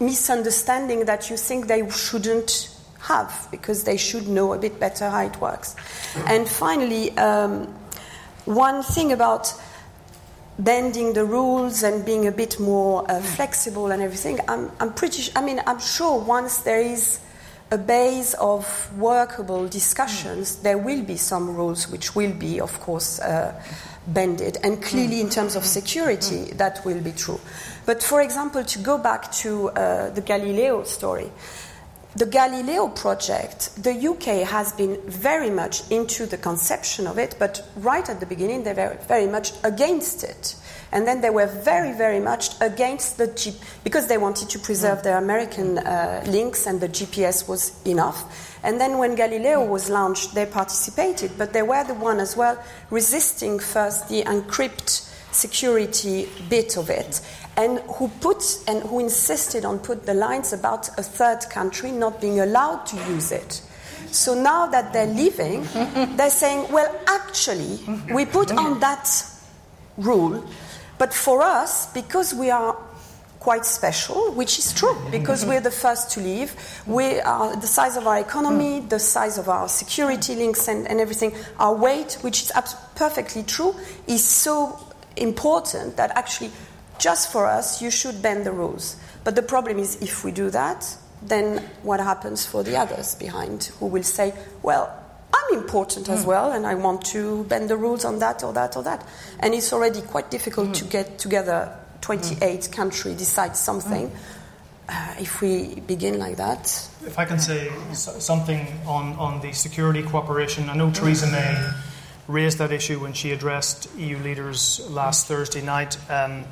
[0.00, 5.24] misunderstanding that you think they shouldn't have because they should know a bit better how
[5.24, 5.76] it works.
[6.26, 7.74] And finally, um,
[8.44, 9.52] one thing about
[10.58, 15.32] bending the rules and being a bit more uh, flexible and everything, I'm, I'm pretty.
[15.34, 17.20] I mean, I'm sure once there is
[17.70, 23.18] a base of workable discussions, there will be some rules which will be, of course,
[23.20, 23.60] uh,
[24.06, 24.58] bended.
[24.62, 27.40] And clearly, in terms of security, that will be true.
[27.86, 31.30] But for example, to go back to uh, the Galileo story,
[32.16, 37.66] the Galileo project, the UK has been very much into the conception of it, but
[37.76, 40.54] right at the beginning they were very much against it.
[40.92, 43.52] And then they were very, very much against the G
[43.82, 48.60] because they wanted to preserve their American uh, links and the GPS was enough.
[48.62, 52.62] And then when Galileo was launched, they participated, but they were the one as well
[52.90, 57.20] resisting first the encrypt security bit of it.
[57.56, 62.20] And who put and who insisted on put the lines about a third country not
[62.20, 63.62] being allowed to use it.
[64.10, 65.62] So now that they're leaving,
[66.16, 67.80] they're saying, well, actually,
[68.12, 69.08] we put on that
[69.96, 70.44] rule,
[70.98, 72.76] but for us, because we are
[73.40, 76.54] quite special, which is true, because we're the first to leave,
[76.86, 78.88] we are the size of our economy, hmm.
[78.88, 82.52] the size of our security links, and, and everything, our weight, which is
[82.94, 83.74] perfectly true,
[84.06, 84.78] is so
[85.16, 86.50] important that actually
[86.98, 88.96] just for us, you should bend the rules.
[89.24, 93.64] But the problem is, if we do that, then what happens for the others behind
[93.78, 94.92] who will say, well,
[95.32, 96.28] I'm important as hmm.
[96.28, 99.06] well, and I want to bend the rules on that or that or that.
[99.40, 100.90] And it's already quite difficult to hmm.
[100.90, 102.72] get together 28 hmm.
[102.72, 104.12] countries decide something.
[104.86, 106.66] Uh, if we begin like that,
[107.06, 111.26] If I can say uh, s- something on, on the security cooperation, I know Theresa
[111.28, 111.72] May
[112.28, 115.98] raised that issue when she addressed EU leaders last Thursday night.
[116.10, 116.44] Um,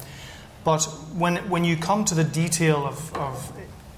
[0.65, 3.53] but when, when you come to the detail of, of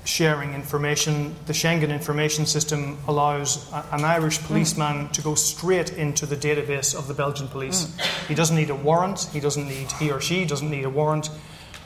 [0.05, 6.27] sharing information, the Schengen Information System allows a, an Irish policeman to go straight into
[6.27, 7.95] the database of the Belgian police.
[8.29, 11.31] He doesn't need a warrant, he doesn't need, he or she doesn't need a warrant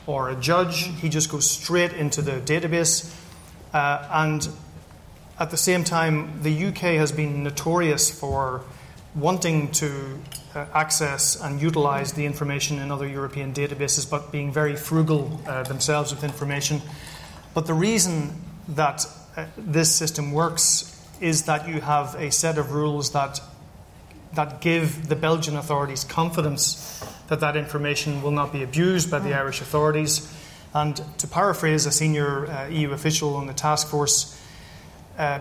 [0.05, 3.13] or a judge, he just goes straight into the database.
[3.73, 4.49] Uh, and
[5.39, 8.63] at the same time, the UK has been notorious for
[9.15, 10.19] wanting to
[10.55, 15.63] uh, access and utilize the information in other European databases, but being very frugal uh,
[15.63, 16.81] themselves with information.
[17.53, 18.33] But the reason
[18.69, 19.05] that
[19.35, 23.41] uh, this system works is that you have a set of rules that
[24.33, 29.33] that give the Belgian authorities confidence that that information will not be abused by the
[29.33, 30.31] Irish authorities.
[30.73, 34.39] And to paraphrase a senior uh, EU official on the task force,
[35.17, 35.39] uh,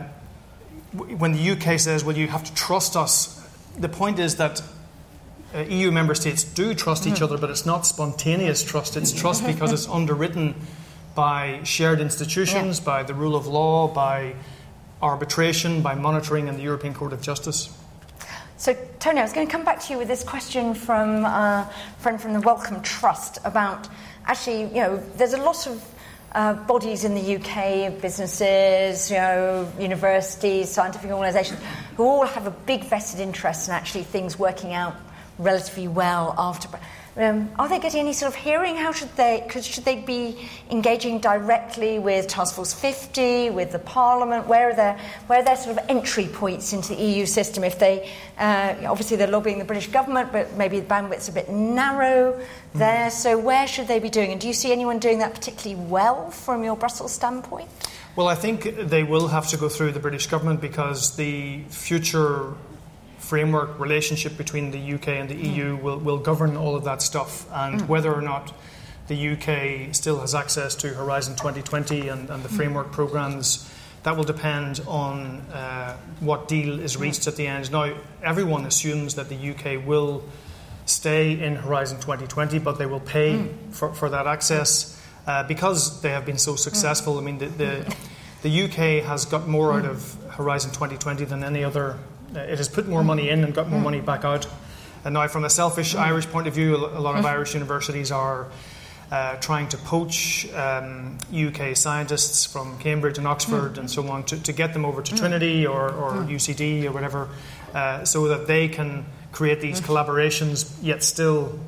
[0.96, 3.38] w- when the UK says, well, you have to trust us,
[3.78, 4.62] the point is that
[5.54, 7.24] uh, EU member states do trust each mm-hmm.
[7.24, 8.96] other, but it's not spontaneous trust.
[8.96, 9.52] It's trust mm-hmm.
[9.52, 9.96] because it's mm-hmm.
[9.96, 10.54] underwritten
[11.14, 14.34] by shared institutions, by the rule of law, by
[15.02, 17.76] arbitration, by monitoring, and the European Court of Justice.
[18.56, 21.72] So, Tony, I was going to come back to you with this question from a
[21.98, 23.88] friend from the Wellcome Trust about
[24.26, 25.82] actually, you know, there's a lot of
[26.32, 31.60] uh, bodies in the UK, businesses, you know, universities, scientific organisations,
[31.96, 34.94] who all have a big vested interest in actually things working out
[35.38, 36.68] relatively well after.
[37.18, 38.76] Um, are they getting any sort of hearing?
[38.76, 39.44] How should they?
[39.48, 44.46] Cause should they be engaging directly with Task Force 50, with the Parliament?
[44.46, 47.64] Where are their where are their sort of entry points into the EU system?
[47.64, 48.08] If they
[48.38, 52.40] uh, obviously they're lobbying the British government, but maybe the bandwidth's a bit narrow
[52.74, 53.10] there.
[53.10, 54.30] So where should they be doing?
[54.30, 57.68] And do you see anyone doing that particularly well from your Brussels standpoint?
[58.14, 62.54] Well, I think they will have to go through the British government because the future
[63.28, 65.82] framework relationship between the UK and the EU mm.
[65.82, 67.46] will, will govern all of that stuff.
[67.52, 67.86] And mm.
[67.88, 68.54] whether or not
[69.08, 72.56] the UK still has access to Horizon 2020 and, and the mm.
[72.56, 73.70] framework programs,
[74.04, 77.70] that will depend on uh, what deal is reached at the end.
[77.70, 80.24] Now, everyone assumes that the UK will
[80.86, 83.74] stay in Horizon 2020, but they will pay mm.
[83.74, 87.18] for, for that access uh, because they have been so successful.
[87.18, 87.96] I mean, the, the,
[88.40, 91.98] the UK has got more out of Horizon 2020 than any other
[92.34, 94.46] it has put more money in and got more money back out.
[95.04, 98.48] And now, from a selfish Irish point of view, a lot of Irish universities are
[99.10, 103.78] uh, trying to poach um, UK scientists from Cambridge and Oxford mm.
[103.78, 105.18] and so on to, to, get them over to mm.
[105.18, 106.28] Trinity or, or mm.
[106.28, 107.28] UCD or whatever,
[107.74, 111.58] uh, so that they can create these collaborations yet still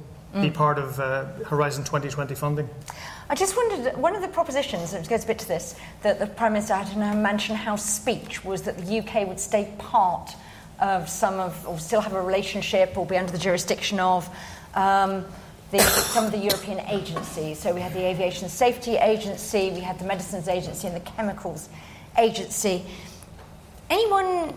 [0.41, 2.69] be part of uh, Horizon 2020 funding.
[3.29, 6.19] I just wondered, one of the propositions, and it goes a bit to this, that
[6.19, 9.73] the Prime Minister had in her Mansion House speech was that the UK would stay
[9.79, 10.35] part
[10.81, 14.29] of some of, or still have a relationship or be under the jurisdiction of
[14.75, 15.25] um,
[15.71, 17.59] the, some of the European agencies.
[17.59, 21.69] So we had the Aviation Safety Agency, we had the Medicines Agency, and the Chemicals
[22.19, 22.85] Agency.
[23.89, 24.55] Anyone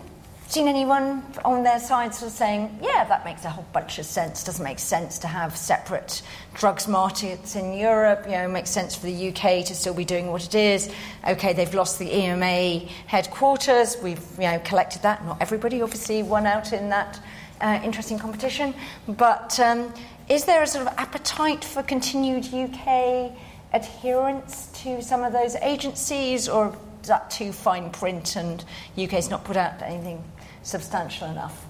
[0.48, 4.06] seen anyone on their side sort of saying, yeah, that makes a whole bunch of
[4.06, 4.44] sense.
[4.44, 6.22] Doesn't make sense to have separate
[6.54, 8.24] drugs markets in Europe.
[8.26, 10.90] You know, it makes sense for the UK to still be doing what it is.
[11.26, 13.96] Okay, they've lost the EMA headquarters.
[14.02, 15.24] We've you know collected that.
[15.24, 17.20] Not everybody obviously won out in that
[17.60, 18.74] uh, interesting competition,
[19.08, 19.92] but um,
[20.28, 23.32] is there a sort of appetite for continued UK
[23.72, 26.76] adherence to some of those agencies, or
[27.08, 28.64] that too fine print and
[28.98, 30.22] UK's not put out anything
[30.62, 31.66] substantial enough?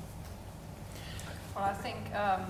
[1.55, 2.41] Well, I think, um,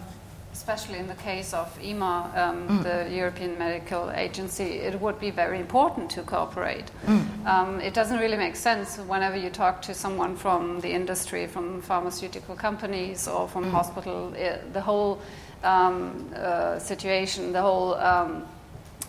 [0.52, 2.82] especially in the case of EMA, um, mm.
[2.82, 6.90] the European Medical Agency, it would be very important to cooperate.
[7.06, 7.46] Mm.
[7.46, 11.82] Um, it doesn't really make sense whenever you talk to someone from the industry, from
[11.82, 13.70] pharmaceutical companies, or from mm.
[13.72, 15.20] hospital, it, the whole
[15.62, 18.46] um, uh, situation, the whole um,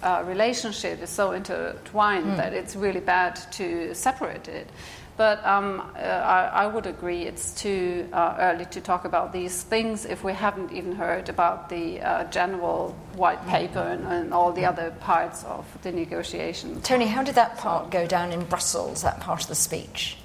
[0.04, 2.38] uh, relationship is so intertwined mm.
[2.38, 4.70] that it's really bad to separate it.
[5.18, 9.64] But um, uh, I, I, would agree it's too uh, early to talk about these
[9.64, 14.52] things if we haven't even heard about the uh, general white paper and, and, all
[14.52, 16.86] the other parts of the negotiations.
[16.86, 20.18] Tony, how did that part go down in Brussels, that part of the speech?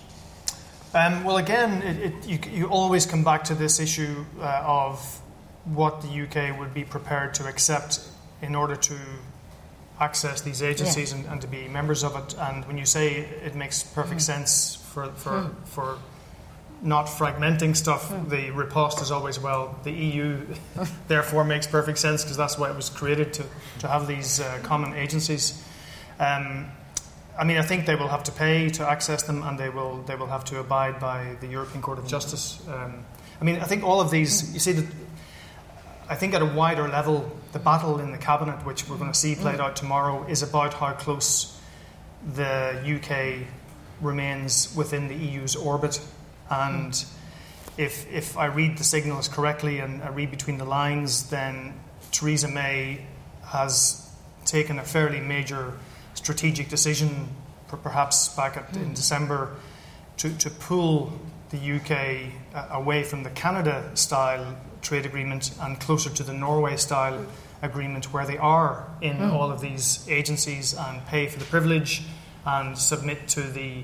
[0.92, 5.20] Um, well, again, it, it, you, you, always come back to this issue uh, of
[5.66, 8.00] what the UK would be prepared to accept
[8.42, 8.96] in order to
[10.00, 11.18] access these agencies yeah.
[11.18, 12.34] and, and, to be members of it.
[12.38, 14.24] And when you say it makes perfect mm.
[14.24, 15.66] sense for, for, mm.
[15.66, 15.98] for
[16.82, 18.28] not fragmenting stuff, mm.
[18.28, 20.46] the riposte is always, well, the EU
[21.08, 23.44] therefore makes perfect sense because that's why it was created to,
[23.80, 25.62] to have these uh, common agencies.
[26.18, 26.70] Um,
[27.38, 30.02] I mean, I think they will have to pay to access them, and they will
[30.02, 32.60] they will have to abide by the European Court of Justice.
[32.68, 33.04] Um,
[33.40, 34.52] I mean, I think all of these.
[34.52, 34.84] You see that
[36.10, 39.18] I think at a wider level, the battle in the cabinet, which we're going to
[39.18, 39.64] see played mm.
[39.64, 41.56] out tomorrow, is about how close
[42.34, 43.46] the UK
[44.00, 46.00] remains within the EU's orbit.
[46.50, 47.12] And mm.
[47.76, 51.74] if, if I read the signals correctly and I read between the lines, then
[52.10, 53.06] Theresa May
[53.44, 54.10] has
[54.44, 55.74] taken a fairly major
[56.14, 57.28] strategic decision,
[57.68, 58.94] perhaps back at, in mm.
[58.96, 59.54] December,
[60.16, 61.12] to, to pull
[61.50, 66.76] the UK uh, away from the Canada style trade agreement and closer to the Norway
[66.76, 67.26] style
[67.62, 69.32] agreement where they are in mm.
[69.32, 72.02] all of these agencies and pay for the privilege
[72.46, 73.82] and submit to the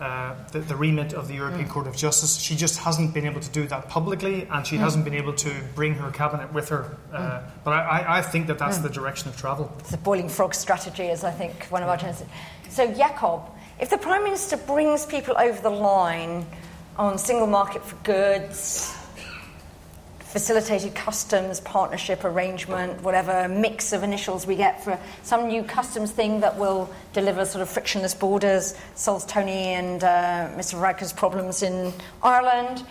[0.00, 1.70] uh, the, the, remit of the European mm.
[1.70, 2.36] Court of Justice.
[2.36, 4.80] She just hasn't been able to do that publicly, and she mm.
[4.80, 6.96] hasn't been able to bring her cabinet with her.
[7.12, 7.42] Uh, mm.
[7.62, 8.82] But I, I, think that that's mm.
[8.82, 9.72] the direction of travel.
[9.78, 12.26] It's a boiling frog strategy, as I think one of our journalists.
[12.68, 16.46] So, Jakub, if the Prime Minister brings people over the line
[16.96, 18.92] on single market for goods,
[20.32, 26.40] facilitated customs partnership arrangement, whatever mix of initials we get for some new customs thing
[26.40, 30.80] that will deliver sort of frictionless borders, solves Tony and uh, Mr.
[30.80, 32.84] Varadkar's problems in Ireland.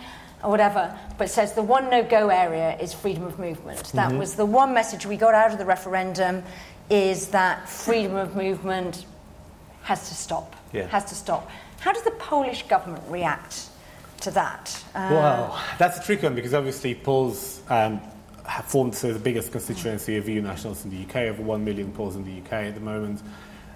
[0.44, 3.92] Or whatever, but says the one no go area is freedom of movement.
[3.92, 4.18] That mm-hmm.
[4.18, 6.42] was the one message we got out of the referendum
[6.90, 9.06] is that freedom of movement
[9.84, 10.56] has to stop.
[10.72, 10.88] Yeah.
[10.88, 11.48] Has to stop.
[11.78, 13.68] How does the Polish government react
[14.22, 14.84] to that?
[14.94, 18.00] Uh, well, that's a tricky one because obviously Poles um,
[18.46, 21.92] have formed of the biggest constituency of EU nationals in the UK, over 1 million
[21.92, 23.20] Poles in the UK at the moment.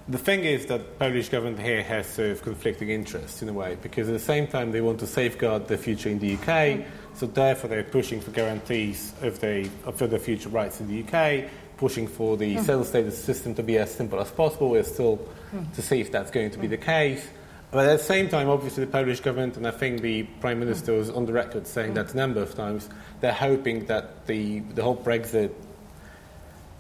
[0.09, 3.77] The thing is that Polish government here has sort of conflicting interests in a way,
[3.83, 7.27] because at the same time they want to safeguard the future in the UK, so
[7.27, 12.07] therefore they're pushing for guarantees of, the, of the future rights in the UK, pushing
[12.07, 12.61] for the mm.
[12.63, 14.71] settled status system to be as simple as possible.
[14.71, 15.19] We're still
[15.53, 15.75] mm.
[15.75, 17.27] to see if that's going to be the case.
[17.77, 20.95] But at the same time, obviously, the Polish government, and I think the Prime Minister
[20.95, 22.89] was on the record saying that a number of times,
[23.21, 25.53] they're hoping that the, the whole Brexit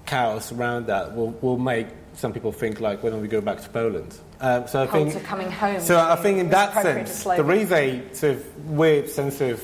[0.06, 3.60] chaos around that will, will make some people think, like, why don't we go back
[3.60, 4.18] to Poland?
[4.40, 5.80] Um, so I think, coming home.
[5.80, 9.62] So I think in that sense, there is a sort of weird sense of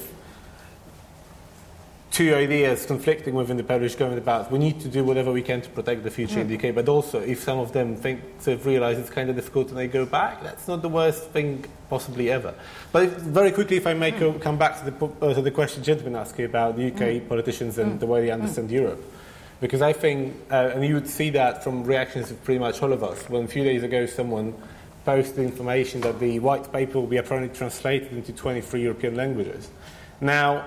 [2.13, 5.63] two ideas conflicting within the Polish government about we need to do whatever we can
[5.63, 6.43] to protect the future mm.
[6.43, 9.37] in the UK, but also if some of them think to realise it's kind of
[9.37, 12.55] difficult and they go back, that's not the worst thing possibly ever.
[12.93, 14.41] But if, very quickly, if I may mm.
[14.43, 17.29] come back to the, uh, to the question gentleman asked you about the UK mm.
[17.29, 18.71] politicians and the way they understand.
[18.71, 19.03] Europe.
[19.61, 22.93] Because I think, uh, and you would see that from reactions of pretty much all
[22.93, 24.55] of us, when a few days ago someone
[25.05, 29.71] posted information that the white paper will be apparently translated into 23 European languages.
[30.21, 30.67] Now,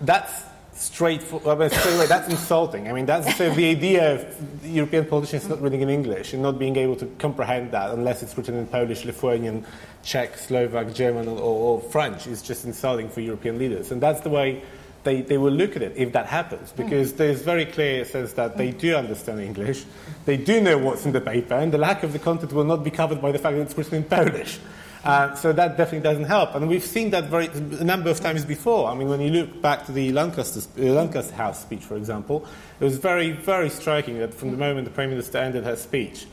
[0.00, 0.42] that's
[0.74, 1.46] straightforward.
[1.48, 2.88] I mean, straight away, that's insulting.
[2.88, 6.58] I mean, that's of the idea of European politicians not reading in English and not
[6.58, 9.64] being able to comprehend that unless it's written in Polish, Lithuanian,
[10.02, 13.90] Czech, Slovak, German, or, or French is just insulting for European leaders.
[13.90, 14.62] And that's the way
[15.04, 17.16] they, they will look at it if that happens, because mm.
[17.18, 19.84] there's very clear sense that they do understand English,
[20.24, 22.82] they do know what's in the paper, and the lack of the content will not
[22.82, 24.58] be covered by the fact that it's written in Polish.
[25.04, 26.54] Uh, so that definitely doesn't help.
[26.54, 28.88] And we've seen that very, a number of times before.
[28.88, 32.46] I mean, when you look back to the Lancaster, uh, Lancaster House speech, for example,
[32.80, 36.26] it was very, very striking that from the moment the Prime Minister ended her speech,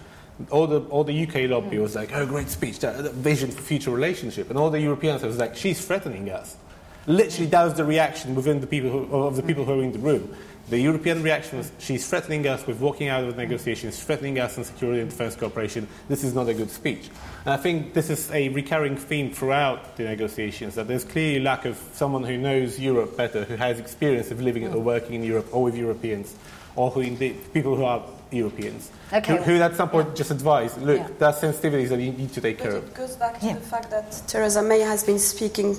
[0.50, 3.62] all the, all the UK lobby was like, oh, great speech, that, that vision for
[3.62, 4.50] future relationship.
[4.50, 6.56] And all the Europeans was like, she's threatening us.
[7.08, 9.92] Literally, that was the reaction within the people who, of the people who were in
[9.92, 10.34] the room.
[10.72, 14.58] The European reaction was she's threatening us with walking out of the negotiations, threatening us
[14.58, 15.86] on security and defense cooperation.
[16.08, 17.10] This is not a good speech.
[17.44, 21.66] And I think this is a recurring theme throughout the negotiations that there's clearly lack
[21.66, 25.50] of someone who knows Europe better, who has experience of living or working in Europe
[25.52, 26.36] or with Europeans,
[26.78, 28.02] or who indeed people who are
[28.32, 28.92] Europeans.
[29.12, 29.40] Okay.
[29.40, 30.16] Who, who at some point yeah.
[30.16, 31.10] just advise, look, yeah.
[31.20, 32.88] there are sensitivities that you need to take but care of.
[32.88, 33.56] It goes back to yeah.
[33.56, 35.76] the fact that Theresa May has been speaking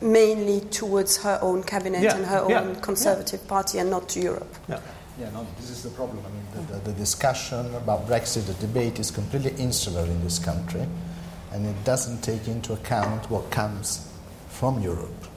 [0.00, 3.48] mainly towards her own cabinet yeah, and her yeah, own Conservative yeah.
[3.48, 4.54] Party and not to Europe.
[4.68, 4.80] Yeah.
[5.18, 6.24] Yeah, no, this is the problem.
[6.24, 10.38] I mean, the, the, the, discussion about Brexit, the debate is completely insular in this
[10.38, 10.86] country,
[11.50, 14.12] and it doesn't take into account what comes
[14.48, 15.28] from Europe.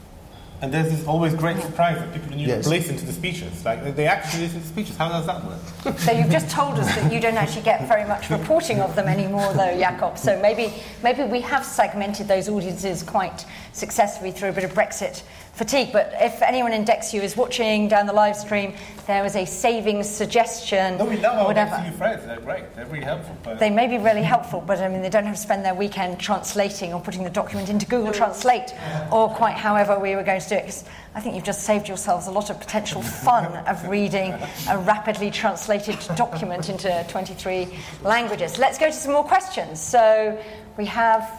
[0.62, 2.68] And there's this always great surprise that people in Europe yes.
[2.68, 3.66] listen to the speeches.
[3.66, 4.96] Like, they actually listen to the speeches.
[4.96, 5.98] How does that work?
[5.98, 9.08] So you've just told us that you don't actually get very much reporting of them
[9.08, 10.20] anymore, though, Jakub.
[10.20, 13.44] So maybe, maybe we have segmented those audiences quite
[13.74, 15.92] successfully through a bit of Brexit fatigue.
[15.92, 18.74] But if anyone in DExEU is watching down the live stream,
[19.06, 20.98] there was a savings suggestion.
[20.98, 21.72] No, we love our whatever.
[21.72, 22.26] DExEU friends.
[22.26, 22.76] They're great.
[22.76, 23.38] They're really helpful.
[23.44, 23.60] But...
[23.60, 26.20] They may be really helpful, but I mean, they don't have to spend their weekend
[26.20, 28.74] translating or putting the document into Google Translate
[29.12, 30.62] or quite however we were going to do it.
[30.62, 34.34] Because I think you've just saved yourselves a lot of potential fun of reading
[34.70, 37.68] a rapidly translated document into 23
[38.04, 38.58] languages.
[38.58, 39.82] Let's go to some more questions.
[39.82, 40.42] So
[40.78, 41.30] we have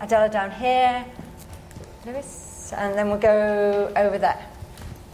[0.00, 1.04] Adela down here.
[2.06, 2.48] Lewis?
[2.72, 4.46] and then we'll go over there.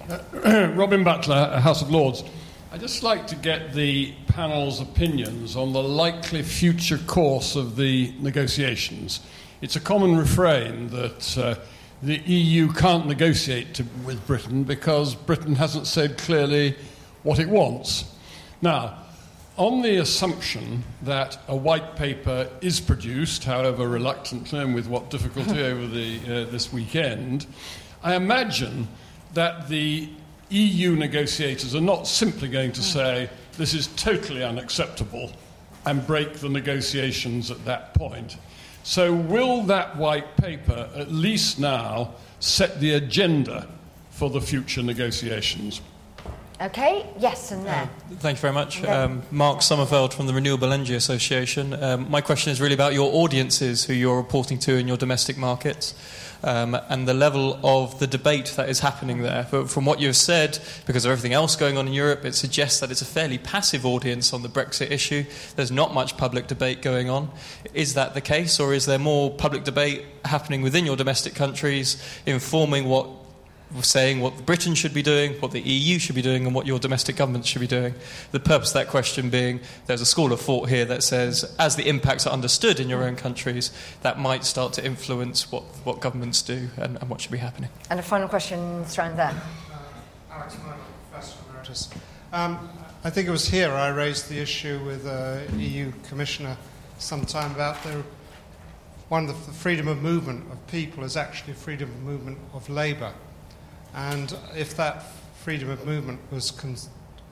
[0.09, 2.25] Uh, Robin Butler, House of Lords.
[2.73, 8.13] I'd just like to get the panel's opinions on the likely future course of the
[8.19, 9.21] negotiations.
[9.61, 11.55] It's a common refrain that uh,
[12.03, 16.77] the EU can't negotiate to, with Britain because Britain hasn't said clearly
[17.23, 18.13] what it wants.
[18.61, 19.04] Now,
[19.57, 25.63] on the assumption that a white paper is produced, however reluctantly and with what difficulty
[25.63, 27.47] over the, uh, this weekend,
[28.03, 28.89] I imagine
[29.35, 30.09] that the
[30.51, 35.33] EU negotiators are not simply going to say this is totally unacceptable
[35.87, 38.37] and break the negotiations at that point.
[38.83, 43.67] So, will that white paper at least now set the agenda
[44.11, 45.81] for the future negotiations?
[46.61, 47.83] Okay, yes, and there.
[47.83, 48.85] Uh, thank you very much.
[48.85, 51.75] Um, Mark Sommerfeld from the Renewable Energy Association.
[51.75, 55.37] Um, my question is really about your audiences who you're reporting to in your domestic
[55.37, 55.95] markets.
[56.45, 59.49] Um, and the level of the debate that is happening there.
[59.51, 62.81] But from what you've said, because of everything else going on in Europe, it suggests
[62.81, 65.25] that it's a fairly passive audience on the Brexit issue.
[65.57, 67.31] There's not much public debate going on.
[67.73, 72.01] Is that the case, or is there more public debate happening within your domestic countries,
[72.27, 73.09] informing what
[73.83, 76.79] saying what Britain should be doing, what the EU should be doing, and what your
[76.79, 77.95] domestic government should be doing.
[78.31, 81.77] The purpose of that question being there's a school of thought here that says, as
[81.77, 86.01] the impacts are understood in your own countries, that might start to influence what, what
[86.01, 87.71] governments do and, and what should be happening.
[87.91, 89.35] And a final question thrown there.
[89.73, 89.79] Uh,
[90.31, 90.79] Alex Murdoch,
[91.11, 91.91] Professor Emeritus.
[92.33, 92.69] Um,
[93.03, 96.57] I think it was here I raised the issue with uh, EU Commissioner
[96.99, 98.03] some time about the,
[99.09, 103.13] one of the freedom of movement of people is actually freedom of movement of labour.
[103.95, 105.05] And if that
[105.37, 106.77] freedom of movement was con-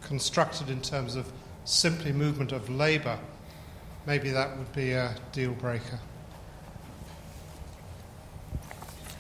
[0.03, 1.31] constructed in terms of
[1.65, 3.19] simply movement of labour,
[4.07, 5.99] maybe that would be a deal breaker.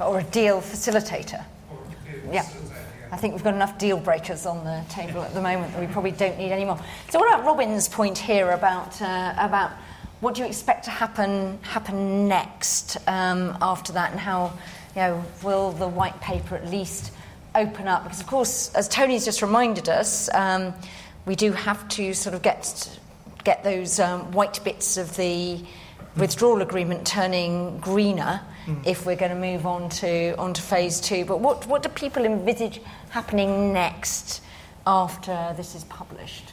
[0.00, 1.44] Or a deal facilitator.
[2.30, 2.46] Yeah.
[3.10, 5.86] I think we've got enough deal breakers on the table at the moment that we
[5.86, 6.80] probably don't need any more.
[7.10, 9.72] So, what about Robin's point here about uh, about
[10.20, 14.54] what do you expect to happen happen next um, after that, and how
[14.96, 17.12] you know will the white paper at least
[17.54, 18.04] open up?
[18.04, 20.74] Because, of course, as Tony's just reminded us, um,
[21.26, 22.98] we do have to sort of get
[23.44, 25.60] get those um, white bits of the
[26.16, 28.86] withdrawal agreement turning greener mm.
[28.86, 31.24] if we're going to move on to on to phase two.
[31.24, 32.80] But what what do people envisage
[33.10, 34.42] happening next
[34.86, 36.52] after this is published?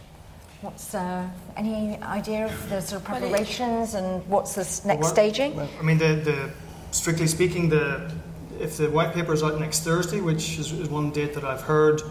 [0.62, 1.26] What's uh,
[1.56, 5.56] any idea of the sort of preparations and what's the next well, staging?
[5.56, 6.52] Well, I mean, the, the
[6.92, 8.12] strictly speaking, the
[8.60, 11.62] if the white paper is out next Thursday, which is, is one date that I've
[11.62, 12.02] heard,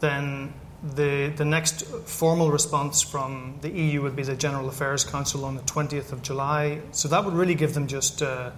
[0.00, 5.44] then the, the next formal response from the EU would be the General Affairs Council
[5.44, 6.80] on the 20th of July.
[6.92, 8.50] So that would really give them just, uh,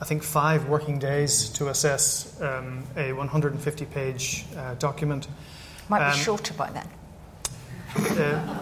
[0.00, 5.26] I think, five working days to assess um, a 150 page uh, document.
[5.88, 6.88] Might um, be shorter by then.
[7.96, 8.60] Uh,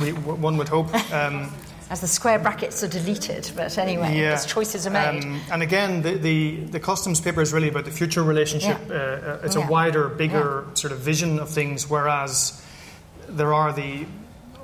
[0.00, 0.94] we, one would hope.
[1.12, 1.52] Um,
[1.92, 3.50] as the square brackets are deleted.
[3.54, 4.32] But anyway, yeah.
[4.32, 5.24] as choices are made.
[5.24, 8.78] Um, and again, the, the, the, customs paper is really about the future relationship.
[8.88, 8.94] Yeah.
[8.94, 9.66] Uh, uh it's yeah.
[9.66, 12.64] a wider, bigger sort of vision of things, whereas
[13.28, 14.06] there are the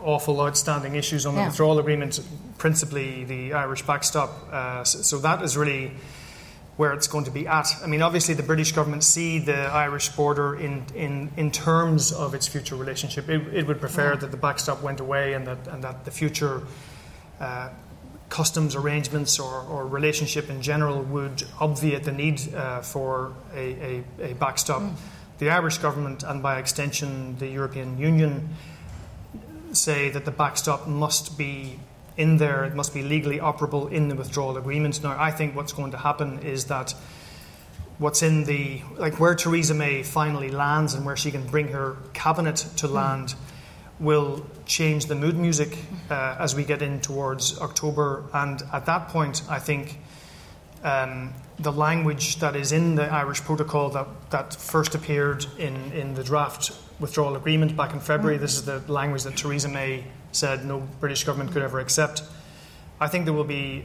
[0.02, 2.18] awful outstanding issues on the withdrawal agreement,
[2.56, 4.30] principally the Irish backstop.
[4.50, 5.90] Uh, so, so that is really
[6.78, 7.68] where it's going to be at.
[7.82, 12.34] I mean, obviously, the British government see the Irish border in, in, in terms of
[12.34, 13.28] its future relationship.
[13.28, 14.20] It, it would prefer yeah.
[14.20, 16.62] that the backstop went away and that, and that the future
[17.40, 17.70] uh,
[18.28, 24.30] customs arrangements or, or, relationship in general would obviate the need uh, for a, a,
[24.30, 24.82] a backstop.
[24.82, 24.94] Mm.
[25.38, 28.50] The Irish government, and by extension the European Union,
[29.72, 31.78] say that the backstop must be
[32.16, 35.02] in there, it must be legally operable in the withdrawal agreement.
[35.02, 36.94] Now, I think what's going to happen is that
[37.98, 41.96] what's in the, like where Theresa May finally lands and where she can bring her
[42.12, 42.92] cabinet to mm.
[42.92, 43.34] land.
[44.00, 45.76] Will change the mood music
[46.10, 48.24] uh, as we get in towards October.
[48.32, 49.98] And at that point, I think
[50.84, 56.14] um, the language that is in the Irish protocol that, that first appeared in, in
[56.14, 60.64] the draft withdrawal agreement back in February, this is the language that Theresa May said
[60.64, 62.22] no British government could ever accept.
[63.00, 63.84] I think there will be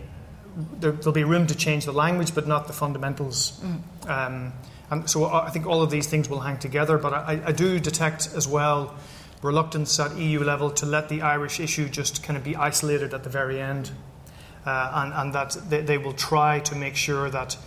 [0.79, 3.59] there, will be room to change the language, but not the fundamentals.
[3.61, 4.09] Mm.
[4.09, 4.53] Um,
[4.91, 6.99] and so I think all of these things will hang together.
[6.99, 8.95] But I, I do detect as well
[9.43, 13.23] reluctance at EU level to let the Irish issue just kind of be isolated at
[13.23, 13.91] the very end,
[14.65, 17.57] uh, and, and, that they, they, will try to make sure that.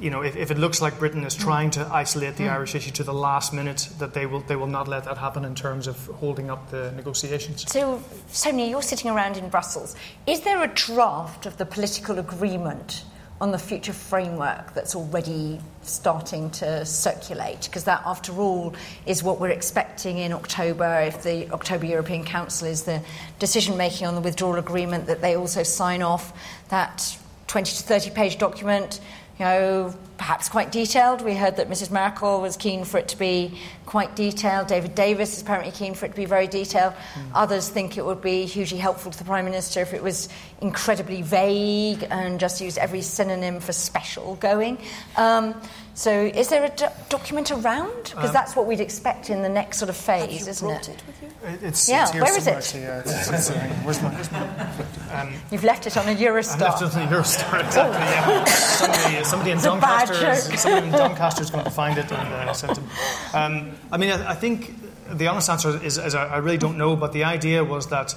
[0.00, 2.52] You know, if, if it looks like Britain is trying to isolate the mm.
[2.52, 5.44] Irish issue to the last minute, that they will they will not let that happen
[5.44, 7.64] in terms of holding up the negotiations.
[7.70, 9.94] So, Sonia, you're sitting around in Brussels.
[10.26, 13.04] Is there a draft of the political agreement
[13.40, 18.74] on the future framework that's already starting to circulate because that after all
[19.06, 23.02] is what we're expecting in October if the October European Council is the
[23.38, 26.32] decision making on the withdrawal agreement that they also sign off
[26.68, 27.18] that
[27.48, 29.00] 20 to 30 page document
[29.38, 31.22] you know, perhaps quite detailed.
[31.22, 31.90] We heard that Mrs.
[31.90, 34.68] Merkel was keen for it to be quite detailed.
[34.68, 36.94] David Davis is apparently keen for it to be very detailed.
[36.94, 37.30] Mm.
[37.34, 40.28] Others think it would be hugely helpful to the Prime Minister if it was
[40.60, 44.78] incredibly vague and just used every synonym for special going.
[45.16, 45.60] Um,
[45.94, 48.02] so, is there a do- document around?
[48.02, 50.88] Because um, that's what we'd expect in the next sort of phase, isn't it?
[50.88, 51.28] it with you?
[51.68, 52.80] It's, yeah, it's where is it?
[52.80, 56.60] Yeah, it's, it's, uh, where's my, where's my, um, You've left it on a Eurostar.
[56.60, 58.00] I left it on a Eurostar, exactly.
[58.00, 58.44] Yeah.
[58.44, 62.76] somebody, somebody in Doncaster, somebody in Doncaster is going to find it and uh, send
[62.76, 62.84] it.
[63.32, 64.74] Um, I mean, I, I, think
[65.12, 68.16] the honest answer is, is I, I, really don't know, but the idea was that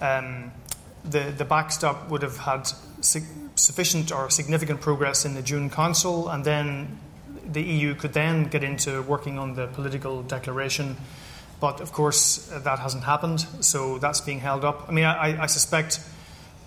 [0.00, 0.52] um,
[1.04, 2.68] the the backstop would have had
[3.54, 6.98] sufficient or significant progress in the June Council, and then
[7.46, 10.96] the EU could then get into working on the political declaration.
[11.60, 14.86] But of course, that hasn't happened, so that's being held up.
[14.88, 16.00] I mean, I, I suspect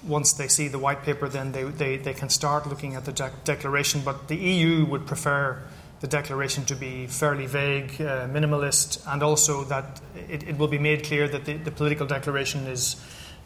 [0.07, 3.11] once they see the white paper, then they, they, they can start looking at the
[3.11, 4.01] de- declaration.
[4.05, 5.61] But the EU would prefer
[6.01, 10.77] the declaration to be fairly vague, uh, minimalist, and also that it, it, will be
[10.77, 12.95] made clear that the, the, political declaration is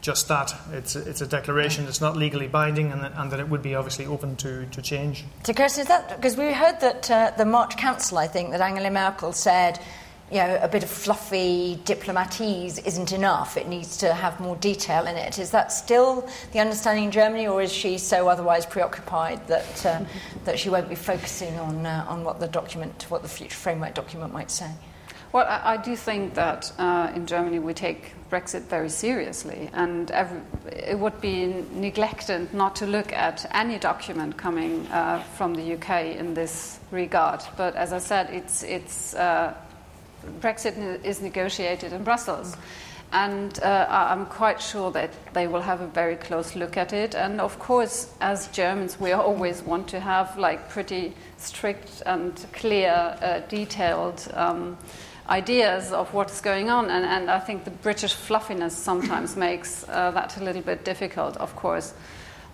[0.00, 0.54] just that.
[0.72, 3.62] It's a, it's a declaration, it's not legally binding, and that, and that it would
[3.62, 5.24] be obviously open to, to change.
[5.44, 8.60] So, Chris, is that because we heard that uh, the March Council, I think, that
[8.60, 9.78] Angela Merkel said
[10.30, 13.56] you know, a bit of fluffy diplomatese isn't enough.
[13.56, 15.40] It needs to have more detail in it.
[15.40, 20.04] Is that still the understanding in Germany, or is she so otherwise preoccupied that, uh,
[20.44, 23.94] that she won't be focusing on, uh, on what the document, what the future framework
[23.94, 24.70] document might say?
[25.32, 30.10] Well, I, I do think that uh, in Germany we take Brexit very seriously, and
[30.10, 35.74] every, it would be neglected not to look at any document coming uh, from the
[35.74, 37.42] UK in this regard.
[37.56, 39.54] But as I said, it's, it's uh,
[40.40, 42.56] Brexit is negotiated in Brussels.
[43.12, 47.16] And uh, I'm quite sure that they will have a very close look at it.
[47.16, 53.16] And of course, as Germans, we always want to have like pretty strict and clear,
[53.20, 54.78] uh, detailed um,
[55.30, 56.90] ideas of what's going on.
[56.90, 61.36] And, and, I think the British fluffiness sometimes makes uh, that a little bit difficult,
[61.36, 61.94] of course.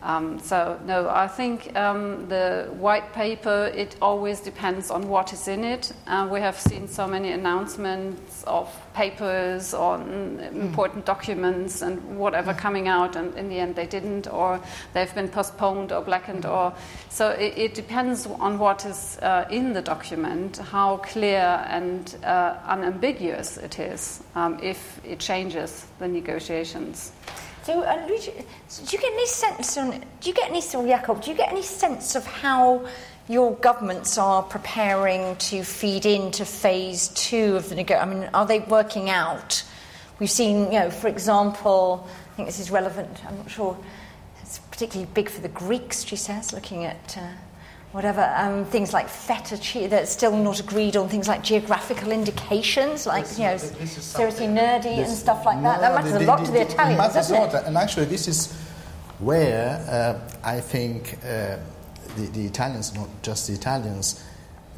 [0.06, 5.48] Um, so no, I think um, the white paper it always depends on what is
[5.48, 5.92] in it.
[6.06, 11.06] Uh, we have seen so many announcements of papers on important mm.
[11.06, 12.58] documents and whatever mm.
[12.58, 14.60] coming out, and in the end they didn't, or
[14.92, 16.72] they've been postponed or blackened, or
[17.08, 22.54] so it, it depends on what is uh, in the document, how clear and uh,
[22.68, 27.10] unambiguous it is, um, if it changes the negotiations.
[27.66, 29.90] So, do you get any sense on?
[29.90, 31.24] Do you get any, so Jakub?
[31.24, 32.86] Do you get any sense of how
[33.28, 38.08] your governments are preparing to feed into phase two of the negotiation?
[38.08, 39.64] I mean, are they working out?
[40.20, 43.20] We've seen, you know, for example, I think this is relevant.
[43.26, 43.76] I'm not sure.
[44.42, 46.04] It's particularly big for the Greeks.
[46.04, 47.18] She says, looking at.
[47.18, 47.32] Uh,
[47.96, 53.06] whatever, um, things like feta cheese, that's still not agreed on things like geographical indications,
[53.06, 55.76] like, this, you know, seriously nerdy and stuff like that.
[55.76, 57.64] No, that matters the, a lot the, to the Italians, it doesn't it?
[57.64, 58.52] And actually, this is
[59.18, 61.56] where uh, I think uh,
[62.16, 64.22] the, the Italians, not just the Italians,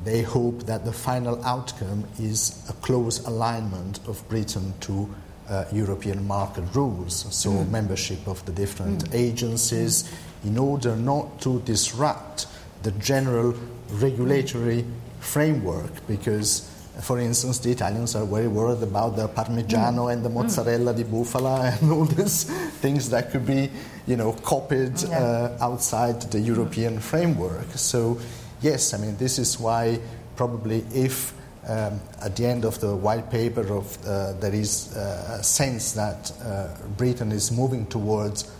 [0.04, 5.12] they hope that the final outcome is a close alignment of Britain to
[5.48, 7.68] uh, European market rules, so mm.
[7.68, 9.14] membership of the different mm.
[9.18, 10.08] agencies,
[10.44, 12.46] in order not to disrupt
[12.82, 13.54] the general
[13.90, 14.84] regulatory
[15.20, 16.68] framework because
[17.00, 20.12] for instance, the Italians are very worried about the Parmigiano mm.
[20.12, 20.96] and the mozzarella mm.
[20.96, 22.44] di bufala and all these
[22.80, 23.70] things that could be,
[24.06, 25.18] you know, copied yeah.
[25.18, 27.70] uh, outside the European framework.
[27.74, 28.18] So,
[28.62, 30.00] yes, I mean, this is why
[30.34, 31.34] probably if
[31.68, 35.92] um, at the end of the white paper of, uh, there is uh, a sense
[35.92, 38.50] that uh, Britain is moving towards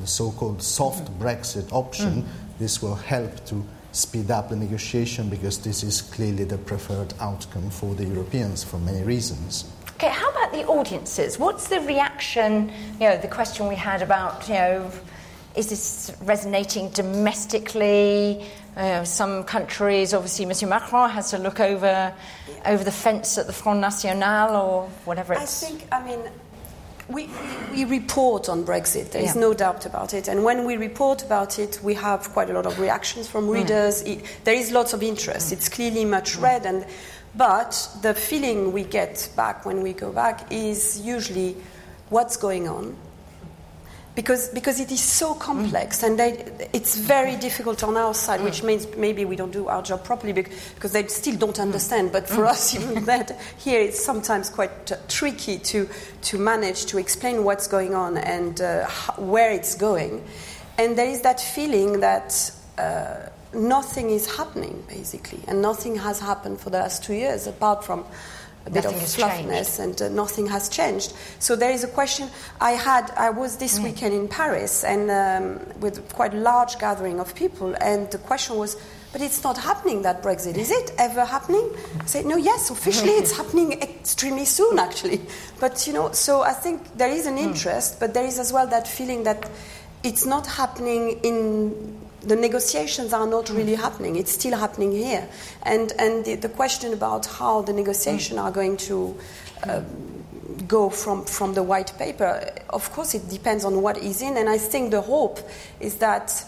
[0.00, 1.18] the so-called soft mm.
[1.18, 2.28] Brexit option, mm
[2.58, 7.70] this will help to speed up the negotiation because this is clearly the preferred outcome
[7.70, 9.70] for the Europeans for many reasons.
[9.94, 11.38] Okay, how about the audiences?
[11.38, 12.70] What's the reaction?
[13.00, 14.90] You know, the question we had about, you know,
[15.56, 18.46] is this resonating domestically?
[18.76, 22.14] Uh, some countries, obviously, Monsieur Macron has to look over
[22.64, 25.64] over the fence at the Front National or whatever it's.
[25.64, 26.20] I think, I mean,
[27.08, 27.28] we,
[27.72, 29.40] we, report on Brexit, there is yeah.
[29.40, 30.28] no doubt about it.
[30.28, 33.54] And when we report about it, we have quite a lot of reactions from mm.
[33.54, 34.02] readers.
[34.02, 34.18] Mm.
[34.18, 35.48] It, there is lots of interest.
[35.48, 35.52] Mm.
[35.52, 36.42] It's clearly much mm.
[36.42, 36.66] read.
[36.66, 36.86] And,
[37.34, 41.56] but the feeling we get back when we go back is usually
[42.10, 42.96] what's going on?
[44.18, 48.64] Because, because it is so complex and they, it's very difficult on our side, which
[48.64, 52.10] means maybe we don't do our job properly because they still don't understand.
[52.10, 55.88] But for us, even that, here it's sometimes quite tricky to,
[56.22, 58.88] to manage to explain what's going on and uh,
[59.18, 60.24] where it's going.
[60.78, 66.58] And there is that feeling that uh, nothing is happening, basically, and nothing has happened
[66.58, 68.04] for the last two years apart from
[68.68, 71.12] a bit nothing of fluffiness and uh, nothing has changed.
[71.38, 72.28] So there is a question.
[72.60, 73.84] I had I was this mm.
[73.84, 78.56] weekend in Paris and um, with quite a large gathering of people, and the question
[78.56, 78.76] was.
[79.10, 80.58] But it's not happening that Brexit.
[80.58, 81.66] Is it ever happening?
[81.98, 85.22] I said, no, yes, officially it's happening extremely soon, actually.
[85.58, 87.44] But, you know, so I think there is an mm.
[87.44, 88.00] interest, mm.
[88.00, 89.48] but there is as well that feeling that
[90.02, 91.98] it's not happening in
[92.28, 94.16] the negotiations are not really happening.
[94.16, 95.28] It's still happening here.
[95.62, 99.16] And, and the, the question about how the negotiations are going to
[99.68, 99.84] um,
[100.66, 104.36] go from, from the white paper, of course, it depends on what is in.
[104.36, 105.40] And I think the hope
[105.80, 106.44] is that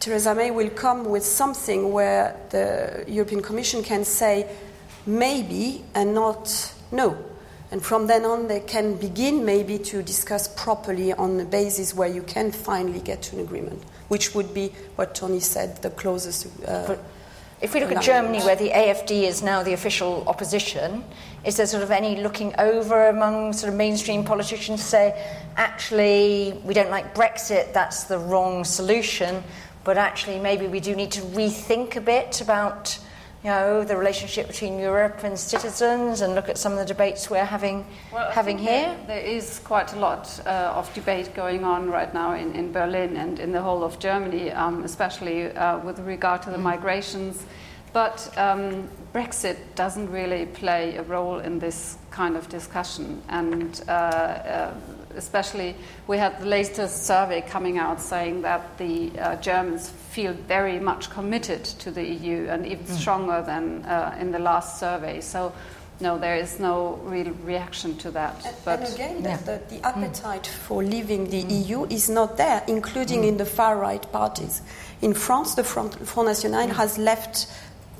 [0.00, 4.48] Theresa May will come with something where the European Commission can say
[5.06, 7.16] maybe and not no.
[7.70, 12.08] And from then on, they can begin maybe to discuss properly on the basis where
[12.08, 13.80] you can finally get to an agreement
[14.10, 16.48] which would be what Tony said, the closest.
[16.66, 16.96] Uh,
[17.60, 18.02] if we look at.
[18.02, 21.04] Germany, where the AFD is now the official opposition,
[21.44, 26.60] is there sort of any looking over among sort of mainstream politicians to say, actually,
[26.64, 29.44] we don't like Brexit, that's the wrong solution,
[29.84, 32.98] but actually, maybe we do need to rethink a bit about,
[33.42, 37.30] you know, the relationship between Europe and citizens, and look at some of the debates
[37.30, 38.94] we're having Well, having here.
[39.06, 42.70] There, there is quite a lot uh, of debate going on right now in, in
[42.70, 47.46] Berlin and in the whole of Germany, um, especially uh, with regard to the migrations.
[47.92, 53.22] But um, Brexit doesn't really play a role in this kind of discussion.
[53.28, 54.74] And uh, uh,
[55.16, 55.74] especially,
[56.06, 61.10] we had the latest survey coming out saying that the uh, Germans feel very much
[61.10, 62.92] committed to the EU and even hmm.
[62.92, 65.20] stronger than uh, in the last survey.
[65.20, 65.52] So,
[66.00, 68.46] no, there is no real reaction to that.
[68.66, 70.52] And again, the, the, the appetite hmm.
[70.66, 71.50] for leaving the hmm.
[71.50, 74.62] EU is not there, including in the far right parties.
[75.02, 77.54] In France, the Front, Front National has left, com-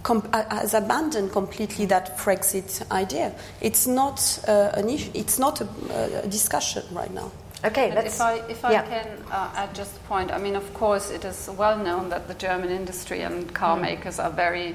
[0.04, 3.32] has abandoned completely that Brexit idea.
[3.60, 5.10] It's not uh, an issue.
[5.14, 5.68] It's not a,
[6.24, 7.30] a discussion right now.
[7.62, 8.14] Okay, And let's.
[8.14, 8.82] if I, if I yeah.
[8.86, 12.26] can uh, add just a point, I mean, of course, it is well known that
[12.26, 13.82] the German industry and car Mm.
[13.82, 14.74] makers are very,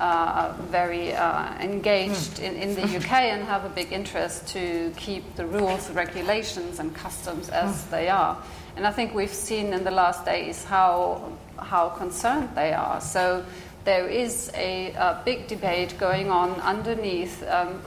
[0.00, 5.36] uh, very uh, engaged in, in the UK and have a big interest to keep
[5.36, 8.36] the rules, regulations, and customs as they are.
[8.76, 13.00] And I think we've seen in the last days how how concerned they are.
[13.00, 13.42] So
[13.86, 17.42] there is a, a big debate going on underneath.
[17.48, 17.80] Um,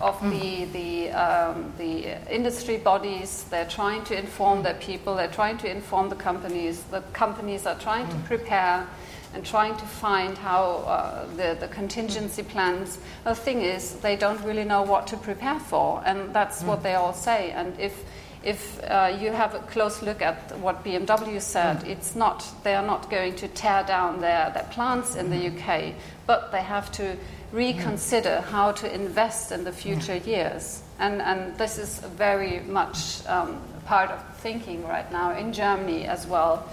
[0.00, 3.44] of the the um, the industry bodies.
[3.50, 5.14] They're trying to inform their people.
[5.14, 6.82] They're trying to inform the companies.
[6.84, 8.86] The companies are trying to prepare
[9.34, 12.98] and trying to find how uh, the the contingency plans.
[13.24, 16.94] The thing is, they don't really know what to prepare for, and that's what they
[16.94, 17.50] all say.
[17.50, 18.02] And if
[18.42, 22.86] if uh, you have a close look at what BMW said, it's not they are
[22.86, 25.94] not going to tear down their, their plants in the UK,
[26.26, 27.16] but they have to
[27.52, 30.82] reconsider how to invest in the future years.
[30.98, 36.26] And, and this is very much um, part of thinking right now in Germany as
[36.26, 36.68] well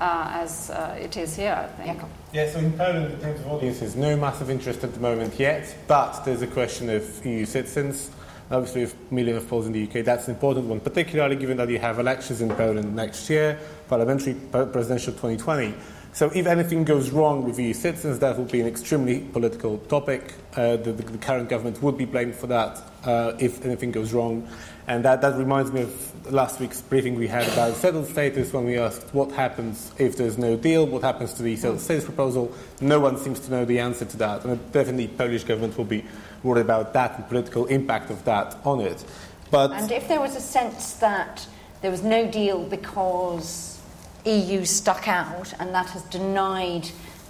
[0.00, 2.02] uh, as uh, it is here, I think.
[2.32, 5.74] Yeah, so in Poland, in terms of audiences, no massive interest at the moment yet,
[5.86, 8.10] but there's a question of EU citizens.
[8.52, 11.56] Obviously, with a million of Poles in the UK, that's an important one, particularly given
[11.56, 15.72] that you have elections in Poland next year, parliamentary, presidential 2020.
[16.12, 20.34] So, if anything goes wrong with EU citizens, that will be an extremely political topic.
[20.54, 24.46] Uh, the, the, current government would be blamed for that uh, if anything goes wrong.
[24.86, 28.66] And that, that reminds me of last week's briefing we had about settled status when
[28.66, 32.52] we asked what happens if there's no deal, what happens to the settled status proposal.
[32.82, 34.44] No one seems to know the answer to that.
[34.44, 36.04] And definitely Polish government will be
[36.42, 39.04] worried about that and political impact of that on it.
[39.50, 41.46] But And if there was a sense that
[41.82, 43.80] there was no deal because
[44.24, 46.88] EU stuck out and that has denied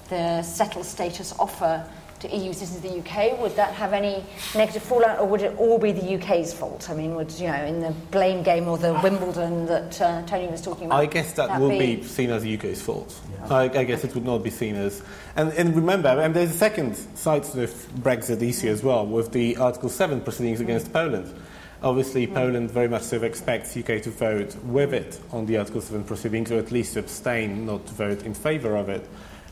[0.08, 1.84] the settled status offer
[2.22, 5.56] to EU citizens in the UK, would that have any negative fallout or would it
[5.58, 6.88] all be the UK's fault?
[6.88, 10.46] I mean, would, you know, in the blame game or the Wimbledon that uh, Tony
[10.46, 11.00] was talking about?
[11.00, 13.20] I guess that, will be seen as the UK's fault.
[13.50, 15.02] I, I guess it would not be seen as.
[15.36, 19.32] And, and remember, and there's a second side to the Brexit issue as well, with
[19.32, 21.34] the Article 7 proceedings against Poland.
[21.82, 26.04] Obviously, Poland very much so expects UK to vote with it on the Article 7
[26.04, 29.04] proceedings, or at least abstain, not to vote in favour of it.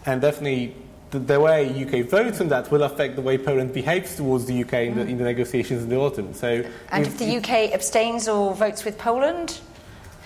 [0.07, 0.77] And definitely,
[1.11, 4.63] the, the way UK votes on that will affect the way Poland behaves towards the
[4.63, 6.33] UK in the, in the negotiations in the autumn.
[6.35, 9.61] So, And if the UK abstains or votes with Poland,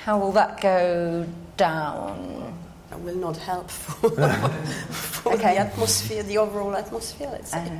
[0.04, 1.26] how will that go
[1.56, 2.54] down?
[2.90, 4.10] That will not help for,
[4.90, 5.54] for Okay.
[5.54, 7.58] the atmosphere, the overall atmosphere, let's say.
[7.66, 7.70] Uh,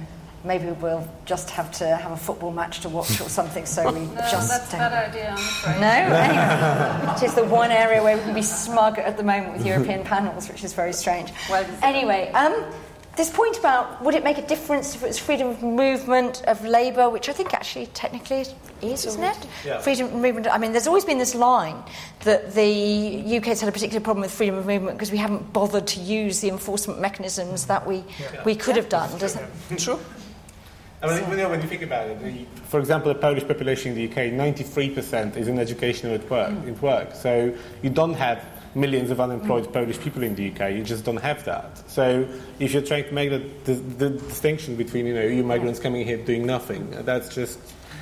[0.42, 4.00] maybe we'll just have to have a football match to watch or something, so we
[4.14, 4.80] No, just that's a don't.
[4.90, 5.80] bad idea, I'm afraid.
[5.80, 5.86] No?
[7.04, 9.66] Anyway, it is the one area where we can be smug at the moment with
[9.66, 11.32] European panels, which is very strange.
[11.50, 12.54] Well, Anyway, um,
[13.16, 16.64] this point about would it make a difference if it was freedom of movement of
[16.64, 19.38] labour, which I think actually technically it is, isn't it?
[19.64, 19.78] Yeah.
[19.80, 20.48] Freedom of movement.
[20.48, 21.82] I mean, there's always been this line
[22.20, 25.86] that the UK's had a particular problem with freedom of movement because we haven't bothered
[25.88, 28.04] to use the enforcement mechanisms that we
[28.44, 29.16] we could have done.
[29.18, 29.78] doesn't it?
[29.78, 29.98] True.
[31.02, 33.92] I mean, when you- when you think about it, the, for example, the Polish population
[33.92, 36.68] in the UK, 93% is in education or at work, hmm.
[36.68, 37.14] in work.
[37.14, 37.52] So
[37.82, 38.42] you don't have
[38.74, 40.72] millions of unemployed Polish people in the UK.
[40.72, 41.88] You just don't have that.
[41.90, 45.80] So if you're trying to make the, the, the distinction between you know EU migrants
[45.80, 47.58] coming here doing nothing, that's just.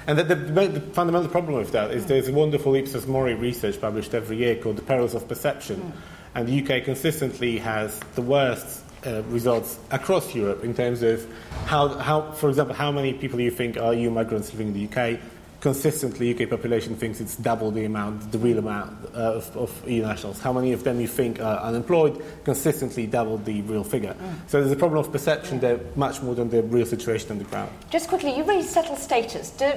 [0.06, 3.80] And the, the, the fundamental problem with that is there's a wonderful Ipsos Mori research
[3.80, 5.92] published every year called The Perils of Perception.
[6.34, 11.26] And the UK consistently has the worst uh, results across Europe in terms of
[11.66, 14.86] how, how, for example, how many people you think are EU migrants living in the
[14.88, 15.20] UK.
[15.62, 20.02] Consistently UK population thinks it's double the amount, the real amount uh, of, of, EU
[20.02, 20.40] nationals.
[20.40, 22.20] How many of them you think are unemployed?
[22.44, 24.14] Consistently double the real figure.
[24.14, 24.50] Mm.
[24.50, 27.44] So there's a problem of perception there much more than the real situation on the
[27.44, 27.70] ground.
[27.90, 29.50] Just quickly, you raised settled status.
[29.50, 29.72] Do,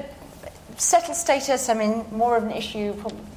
[0.76, 2.96] settled status, I mean, more of an issue,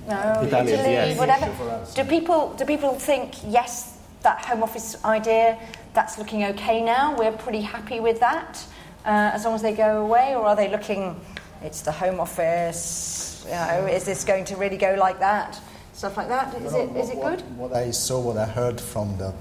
[0.08, 1.18] no, Italy, yes.
[1.18, 1.84] whatever.
[1.94, 5.58] Do people, do people think, yes, that Home Office idea,
[5.92, 8.64] that's looking okay now, we're pretty happy with that,
[9.04, 11.14] uh, as long as they go away, or are they looking
[11.62, 13.44] it's the Home Office.
[13.46, 15.60] You know, is this going to really go like that?
[15.92, 16.54] Stuff like that.
[16.62, 17.40] Is it is it good?
[17.56, 19.34] What, I saw, what I heard from the um,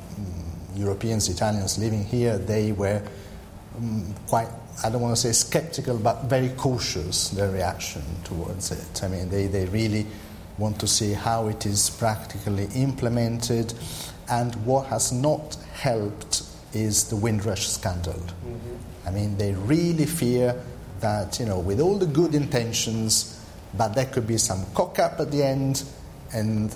[0.75, 3.01] Europeans, Italians living here, they were
[3.77, 4.47] um, quite.
[4.83, 9.03] I don't want to say skeptical, but very cautious their reaction towards it.
[9.03, 10.05] I mean, they, they really
[10.59, 13.73] want to see how it is practically implemented.
[14.29, 16.43] And what has not helped
[16.73, 18.13] is the Windrush scandal.
[18.13, 19.07] Mm-hmm.
[19.07, 20.61] I mean, they really fear
[21.01, 23.43] that, you know, with all the good intentions,
[23.73, 25.83] but there could be some cock up at the end,
[26.33, 26.75] and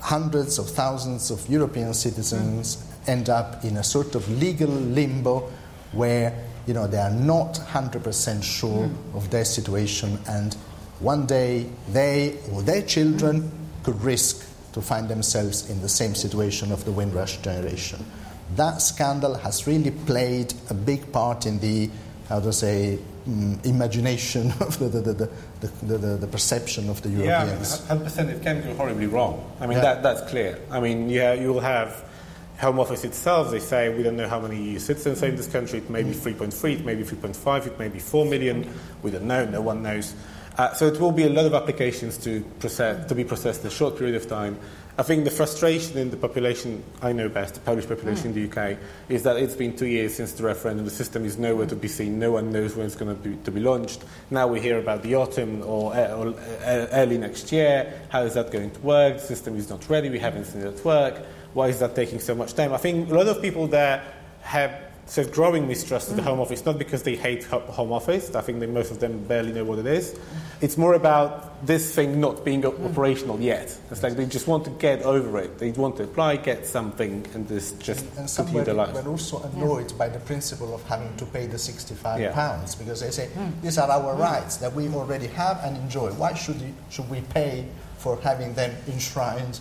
[0.00, 3.08] hundreds of thousands of European citizens mm.
[3.08, 5.50] end up in a sort of legal limbo
[5.92, 9.16] where, you know, they are not 100% sure mm.
[9.16, 10.54] of their situation, and
[11.00, 13.84] one day they or their children mm.
[13.84, 18.04] could risk to find themselves in the same situation of the Windrush generation.
[18.56, 21.90] That scandal has really played a big part in the,
[22.28, 27.08] how to say, um, imagination of the, the, the, the, the, the, perception of the
[27.08, 27.84] Europeans.
[27.88, 29.50] Yeah, 100% it can go horribly wrong.
[29.60, 29.82] I mean, yeah.
[29.82, 30.58] that, that's clear.
[30.70, 32.04] I mean, yeah, you'll have
[32.60, 35.46] Home Office itself, they say we don't know how many EU citizens are in this
[35.46, 35.78] country.
[35.78, 38.72] It may be 3.3, it may be 3.5, it may be 4 million.
[39.02, 40.14] We don't know, no one knows.
[40.56, 43.66] Uh, so it will be a lot of applications to, process, to be processed in
[43.66, 44.58] a short period of time.
[44.98, 48.36] I think the frustration in the population I know best, the Polish population mm.
[48.36, 48.78] in the UK,
[49.10, 50.86] is that it's been two years since the referendum.
[50.86, 52.18] The system is nowhere to be seen.
[52.18, 54.04] No one knows when it's going to be, to be launched.
[54.30, 57.92] Now we hear about the autumn or, uh, or uh, early next year.
[58.08, 59.18] How is that going to work?
[59.18, 60.08] The system is not ready.
[60.08, 61.16] We haven't seen it at work.
[61.52, 62.72] Why is that taking so much time?
[62.72, 64.02] I think a lot of people there
[64.40, 66.26] have so growing mistrust of the.
[66.26, 69.52] Home Office, not because they hate Home Office, I think that most of them barely
[69.52, 70.18] know what it is.
[70.60, 73.78] It's more about this thing not being operational yet.
[73.90, 75.58] It's like they just want to get over it.
[75.58, 78.94] They want to apply, get something, and just, just and continue their life.
[78.94, 79.98] But also annoyed yeah.
[79.98, 82.32] by the principle of having to pay the 65 yeah.
[82.32, 83.52] pounds because they say mm.
[83.62, 84.18] these are our mm.
[84.18, 86.10] rights that we already have and enjoy.
[86.14, 89.60] Why should, you, should we pay for having them enshrined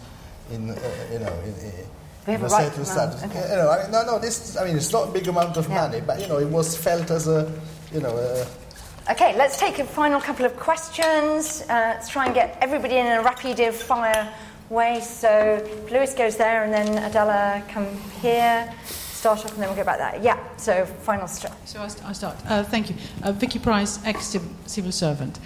[0.52, 0.80] in, uh,
[1.12, 1.86] you know, in, in
[2.28, 3.24] we have a right to status.
[3.24, 3.50] Okay.
[3.50, 4.20] You know, I mean, no, no.
[4.20, 5.82] This, I mean, it's not a big amount of yeah.
[5.82, 7.52] money, but you know, it was felt as a,
[7.94, 8.16] you know.
[8.18, 11.62] A, okay, let's take a final couple of questions.
[11.64, 14.34] Uh, let's try and get everybody in a rapid fire
[14.70, 15.02] way.
[15.02, 17.88] So Lewis goes there, and then Adela come
[18.22, 18.74] here.
[18.86, 20.22] Start off, and then we'll go back there.
[20.24, 20.40] Yeah.
[20.58, 21.54] So final start.
[21.68, 22.38] So I start.
[22.48, 25.40] Uh, thank you, uh, Vicky Pryce, ex civil servant.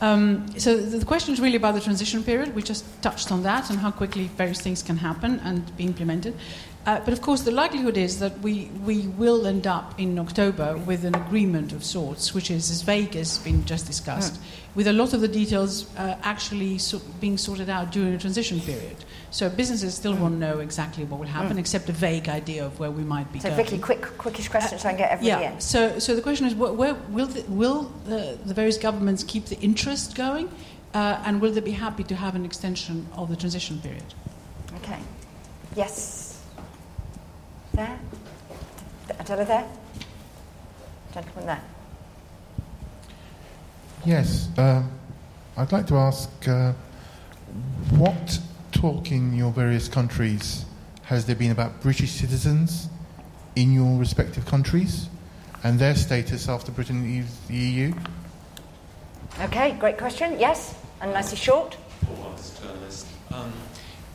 [0.00, 2.54] Um, so the question is really about the transition period.
[2.54, 6.36] We just touched on that and how quickly various things can happen and be implemented.
[6.86, 10.76] Uh, but of course, the likelihood is that we, we will end up in October
[10.76, 14.44] with an agreement of sorts, which is as vague as been just discussed, mm.
[14.74, 18.60] with a lot of the details uh, actually so being sorted out during the transition
[18.60, 18.96] period.
[19.34, 20.20] So businesses still mm.
[20.20, 21.58] won't know exactly what will happen, mm.
[21.58, 23.64] except a vague idea of where we might be so going.
[23.64, 25.54] Vicky, quick, quickish question uh, so I can get everybody yeah.
[25.54, 25.60] in.
[25.60, 29.46] So, so the question is, where, where will, the, will the, the, various governments keep
[29.46, 30.48] the interest going,
[30.94, 34.04] uh, and will they be happy to have an extension of the transition period?
[34.76, 35.00] Okay.
[35.74, 36.40] Yes.
[37.72, 37.98] There?
[39.18, 39.68] Adela there?
[41.12, 41.62] Gentleman there.
[44.06, 44.92] Yes, um,
[45.56, 46.72] I'd like to ask uh,
[47.90, 48.38] what
[48.84, 50.66] talk in your various countries
[51.04, 52.90] has there been about British citizens
[53.56, 55.08] in your respective countries
[55.62, 57.94] and their status after Britain leaves the EU?
[59.40, 60.38] Okay, great question.
[60.38, 61.78] Yes, and nicely short.
[62.04, 63.06] Paul journalist.
[63.32, 63.54] Um,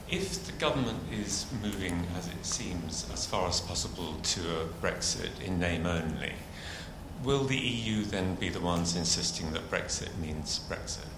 [0.07, 5.41] if the government is moving, as it seems, as far as possible to a Brexit
[5.43, 6.33] in name only,
[7.23, 11.09] will the EU then be the ones insisting that Brexit means Brexit?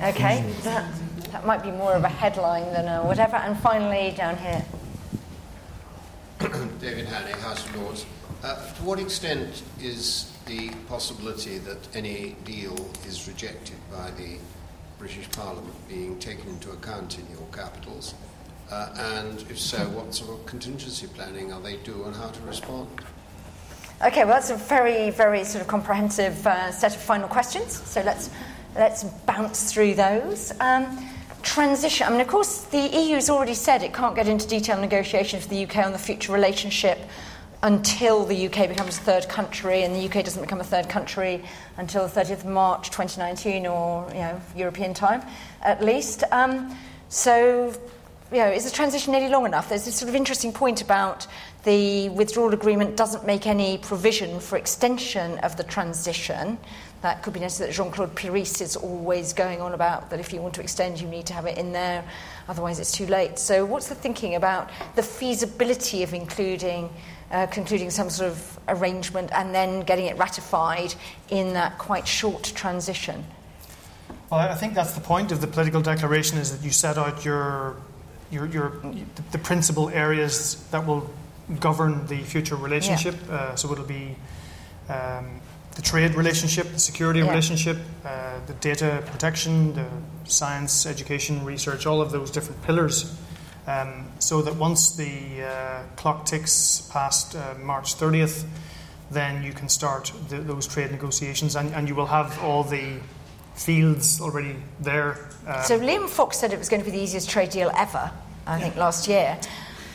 [0.00, 0.84] Okay, that,
[1.32, 3.36] that might be more of a headline than a whatever.
[3.36, 4.64] And finally, down here.
[6.80, 8.06] David Hannay, House of Lords.
[8.42, 12.76] Uh, to what extent is the possibility that any deal
[13.06, 14.38] is rejected by the
[14.98, 18.14] British Parliament being taken into account in your capitals?
[18.70, 22.42] Uh, and if so, what sort of contingency planning are they doing and how to
[22.42, 22.88] respond?
[24.04, 27.72] Okay, well, that's a very, very sort of comprehensive uh, set of final questions.
[27.72, 28.30] So let's
[28.76, 30.52] let's bounce through those.
[30.60, 31.08] Um,
[31.42, 32.06] transition.
[32.06, 35.48] I mean, of course, the EU has already said it can't get into detailed negotiations
[35.48, 36.98] with the UK on the future relationship
[37.62, 41.42] until the UK becomes a third country, and the UK doesn't become a third country
[41.76, 45.22] until the 30th of March 2019 or you know, European time
[45.62, 46.22] at least.
[46.30, 46.76] Um,
[47.08, 47.72] so,
[48.30, 49.68] you know, is the transition nearly long enough?
[49.68, 51.26] There's this sort of interesting point about
[51.64, 56.58] the withdrawal agreement doesn't make any provision for extension of the transition.
[57.02, 60.32] That could be necessary that Jean Claude Piris is always going on about that if
[60.32, 62.04] you want to extend, you need to have it in there,
[62.48, 63.38] otherwise, it's too late.
[63.38, 66.90] So, what's the thinking about the feasibility of including
[67.30, 70.94] uh, concluding some sort of arrangement and then getting it ratified
[71.30, 73.24] in that quite short transition.
[74.30, 77.24] Well, I think that's the point of the political declaration is that you set out
[77.24, 77.76] your,
[78.30, 78.80] your, your
[79.32, 81.10] the principal areas that will
[81.60, 83.14] govern the future relationship.
[83.26, 83.34] Yeah.
[83.34, 84.16] Uh, so it'll be
[84.88, 85.40] um,
[85.78, 87.28] the trade relationship, the security yeah.
[87.28, 89.86] relationship, uh, the data protection, the
[90.24, 93.16] science, education, research, all of those different pillars
[93.68, 98.44] um, so that once the uh, clock ticks past uh, March 30th,
[99.12, 102.98] then you can start the, those trade negotiations and, and, you will have all the
[103.54, 105.28] fields already there.
[105.46, 108.10] Um, so Liam Fox said it was going to be the easiest trade deal ever,
[108.46, 108.62] I yeah.
[108.62, 109.38] think, last year.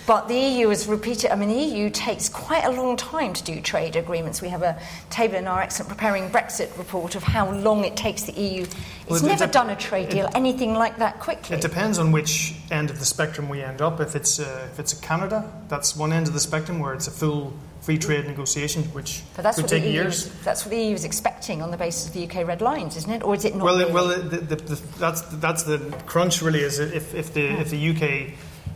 [0.05, 3.43] But the EU has repeated, I mean, the EU takes quite a long time to
[3.43, 4.41] do trade agreements.
[4.41, 8.23] We have a table in our excellent Preparing Brexit report of how long it takes
[8.23, 8.63] the EU.
[8.63, 11.55] It's well, never done a trade deal, it, anything like that quickly.
[11.55, 14.01] It depends on which end of the spectrum we end up.
[14.01, 17.07] If it's, uh, if it's a Canada, that's one end of the spectrum where it's
[17.07, 20.25] a full free trade negotiation, which but that's could what take the EU years.
[20.25, 22.97] Is, that's what the EU is expecting on the basis of the UK red lines,
[22.97, 23.23] isn't it?
[23.23, 23.65] Or is it not?
[23.65, 23.91] Well, really?
[23.91, 26.41] well, the, the, the, that's that's the crunch.
[26.41, 28.33] Really, is if, if the if the UK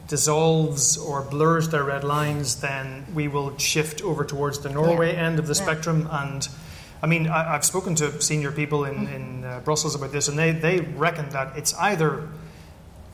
[0.07, 5.27] dissolves or blurs their red lines, then we will shift over towards the Norway yeah.
[5.27, 5.63] end of the yeah.
[5.63, 6.07] spectrum.
[6.11, 6.47] And
[7.01, 9.15] I mean, I, have spoken to senior people in, mm.
[9.15, 12.27] in uh, Brussels about this, and they, they reckon that it's either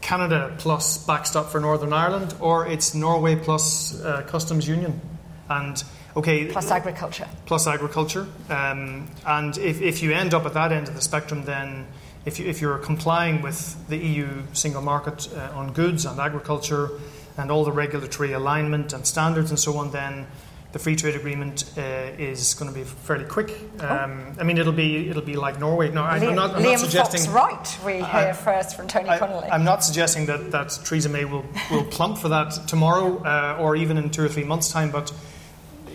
[0.02, 5.02] Canada plus backstop for Northern Ireland or it's Norway plus uh, customs union.
[5.50, 5.82] And
[6.16, 7.28] okay, plus agriculture.
[7.46, 8.28] Plus agriculture.
[8.50, 11.88] Um, and if, if you end up at that end of the spectrum, then
[12.26, 16.90] if, you, if you're complying with the EU single market uh, on goods and agriculture
[17.38, 20.28] and all the regulatory alignment and standards and so on, then
[20.74, 21.82] the free trade agreement uh,
[22.18, 23.52] is going to be fairly quick.
[23.80, 23.88] Oh.
[23.88, 24.42] Um, oh.
[24.42, 25.90] I mean, it'll be it'll be like Norway.
[25.92, 27.32] No, Liam, I'm not, I'm Liam not suggesting.
[27.32, 27.86] Fox right.
[27.86, 29.50] We hear first from Tony I, Connelly.
[29.50, 33.76] I'm not suggesting that, that Theresa May will, will plump for that tomorrow uh, or
[33.76, 34.90] even in two or three months' time.
[34.90, 35.14] But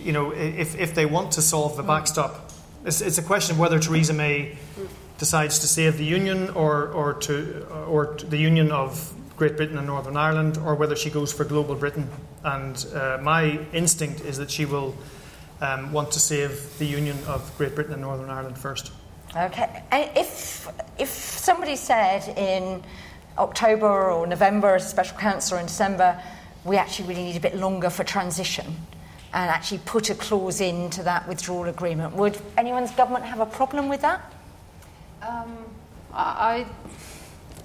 [0.01, 2.53] you know, if if they want to solve the backstop,
[2.85, 4.57] it's, it's a question of whether Theresa May
[5.19, 9.79] decides to save the Union or, or, to, or to the Union of Great Britain
[9.79, 12.09] and Northern Ireland, or whether she goes for Global Britain.
[12.45, 14.97] And uh, my instinct is that she will
[15.61, 18.93] um, want to save the Union of Great Britain and Northern Ireland first.
[19.37, 19.83] Okay.
[19.93, 20.69] If,
[20.99, 22.83] if somebody said in
[23.37, 26.21] October or November special council in December,
[26.65, 28.67] we actually really need a bit longer for transition
[29.33, 33.89] and actually put a clause into that withdrawal agreement, would anyone's government have a problem
[33.89, 34.33] with that?
[35.23, 35.65] Um,
[36.13, 36.67] I,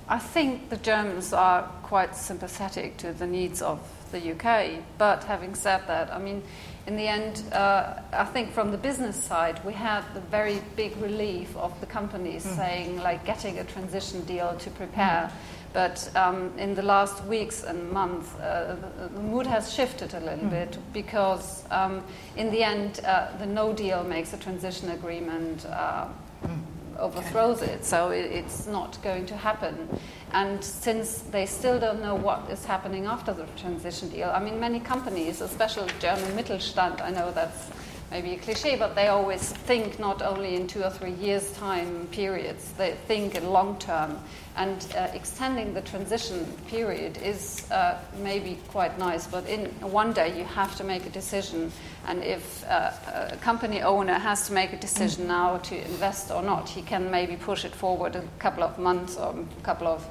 [0.07, 3.80] I think the Germans are quite sympathetic to the needs of
[4.11, 4.81] the UK.
[4.97, 6.41] But having said that, I mean,
[6.88, 10.95] in the end, uh, I think from the business side, we had the very big
[10.97, 12.55] relief of the companies mm.
[12.55, 15.30] saying, like, getting a transition deal to prepare.
[15.30, 15.34] Mm.
[15.73, 20.19] But um, in the last weeks and months, uh, the, the, mood has shifted a
[20.19, 20.51] little mm.
[20.51, 22.03] bit because, um,
[22.38, 26.05] in the end, uh, the no deal makes a transition agreement uh,
[26.45, 27.85] mm overthrows it.
[27.85, 29.87] So it, it's not going to happen.
[30.31, 34.59] And since they still don't know what is happening after the transition deal, I mean,
[34.59, 37.69] many companies, especially German Mittelstand, I know that's
[38.11, 42.07] maybe a cliche, but they always think not only in two or three years' time
[42.11, 44.17] periods, they think in long term.
[44.55, 50.38] And uh, extending the transition period is uh, maybe quite nice, but in one day
[50.38, 51.71] you have to make a decision.
[52.07, 52.91] And if uh,
[53.31, 57.09] a company owner has to make a decision now to invest or not, he can
[57.09, 60.07] maybe push it forward a couple of months or a couple of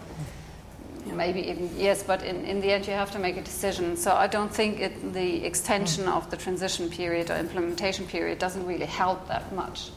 [1.06, 3.96] maybe even years, but in, in the end you have to make a decision.
[3.96, 8.66] So I don't think it, the extension of the transition period or implementation period doesn't
[8.66, 9.90] really help that much.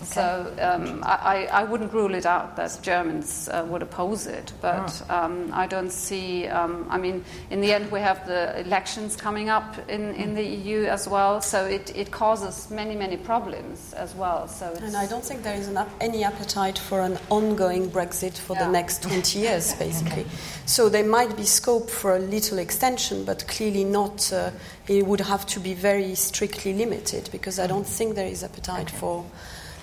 [0.00, 0.06] Okay.
[0.06, 5.02] So um, I, I wouldn't rule it out that Germans uh, would oppose it, but
[5.08, 5.14] oh.
[5.14, 6.46] um, I don't see.
[6.46, 10.44] Um, I mean, in the end, we have the elections coming up in, in the
[10.44, 14.48] EU as well, so it, it causes many, many problems as well.
[14.48, 18.54] So and I don't think there is enough, any appetite for an ongoing Brexit for
[18.54, 18.66] yeah.
[18.66, 20.22] the next 20 years, basically.
[20.22, 20.30] okay.
[20.66, 24.32] So there might be scope for a little extension, but clearly not.
[24.32, 24.50] Uh,
[24.90, 28.88] it would have to be very strictly limited because I don't think there is appetite
[28.88, 28.96] okay.
[28.96, 29.24] for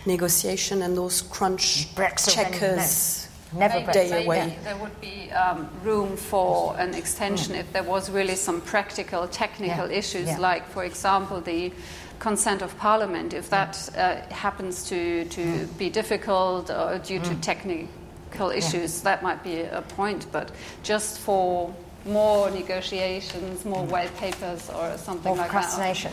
[0.07, 4.57] negotiation and those crunch Brexit Chequers Never Maybe day maybe away.
[4.63, 7.59] There would be um, room for an extension mm.
[7.59, 9.97] if there was really some practical, technical Yeah.
[9.97, 10.37] issues, Yeah.
[10.39, 11.71] like, for example, the
[12.19, 13.33] consent of Parliament.
[13.33, 15.77] If that uh, happens to, to mm.
[15.77, 17.41] be difficult or due to mm.
[17.41, 20.25] technical issues, that might be a point.
[20.31, 20.51] But
[20.83, 21.73] just for
[22.05, 25.61] more negotiations, more white papers, or something More like that.
[25.61, 26.11] procrastination.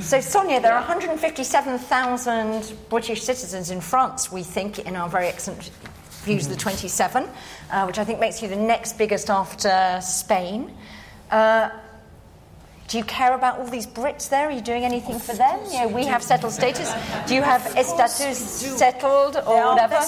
[0.00, 5.70] So, Sonia, there are 157,000 British citizens in France, we think, in our very excellent
[6.24, 7.24] Views of the 27,
[7.70, 10.76] uh, which I think makes you the next biggest after Spain.
[11.30, 11.70] Uh,
[12.88, 14.48] do you care about all these Brits there?
[14.48, 15.60] Are you doing anything for them?
[15.66, 16.92] You know, we have settled status.
[17.26, 18.38] Do you have estatus
[18.76, 20.00] settled or whatever?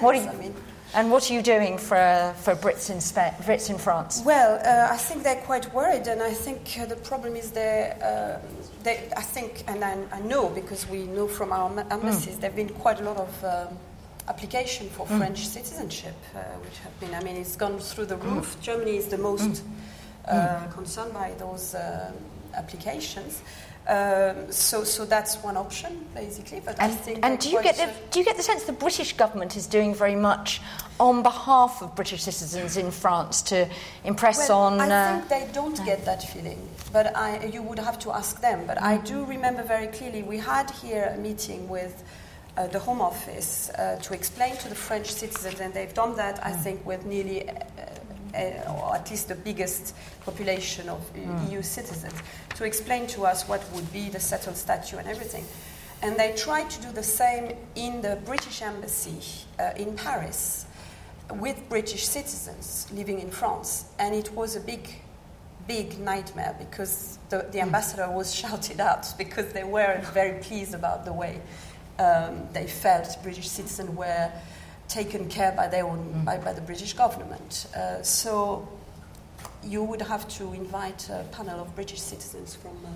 [0.00, 0.54] What are you, I mean.
[0.94, 2.98] And what are you doing for, for Brits, in
[3.44, 4.22] Brits in France?
[4.24, 7.92] Well, uh, I think they're quite worried, and I think uh, the problem is they,
[8.02, 8.38] uh,
[8.82, 12.50] they I think, and I, I know because we know from our em- embassies, there
[12.50, 13.78] have been quite a lot of um,
[14.28, 15.18] application for Mm.
[15.18, 18.56] French citizenship, uh, which have been, I mean, it's gone through the roof.
[18.60, 19.62] Germany is the most
[20.28, 22.14] uh, concerned by those um
[22.54, 23.40] applications.
[23.88, 26.60] Um, so, so that's one option, basically.
[26.60, 28.62] But I And, think and do you get the, uh, do you get the sense
[28.62, 30.60] the British government is doing very much
[31.00, 33.68] on behalf of British citizens in France to
[34.04, 34.80] impress Well, on?
[34.80, 36.60] I uh, think they don't get that feeling,
[36.92, 38.66] but I, you would have to ask them.
[38.66, 42.04] But I do remember very clearly we had here a meeting with
[42.56, 46.44] uh, the Home Office uh, to explain to the French citizens, and they've done that,
[46.46, 47.48] I think, with nearly.
[48.34, 49.94] Uh, uh, or at least the biggest
[50.24, 51.50] population of Mm.
[51.50, 52.14] EU citizens,
[52.54, 55.44] to explain to us what would be the settled statute and everything.
[56.02, 59.18] And they tried to do the same in the British Embassy
[59.58, 60.66] uh, in Paris
[61.30, 63.84] with British citizens living in France.
[63.98, 64.88] And it was a big,
[65.68, 71.04] big nightmare because the, the ambassador was shouted out because they weren't very pleased about
[71.04, 71.40] the way
[71.98, 74.30] um, they felt British citizens were
[74.92, 77.66] taken care by their own, by, by the British government.
[77.74, 78.68] Uh, so
[79.64, 82.88] you would have to invite a panel of British citizens from uh,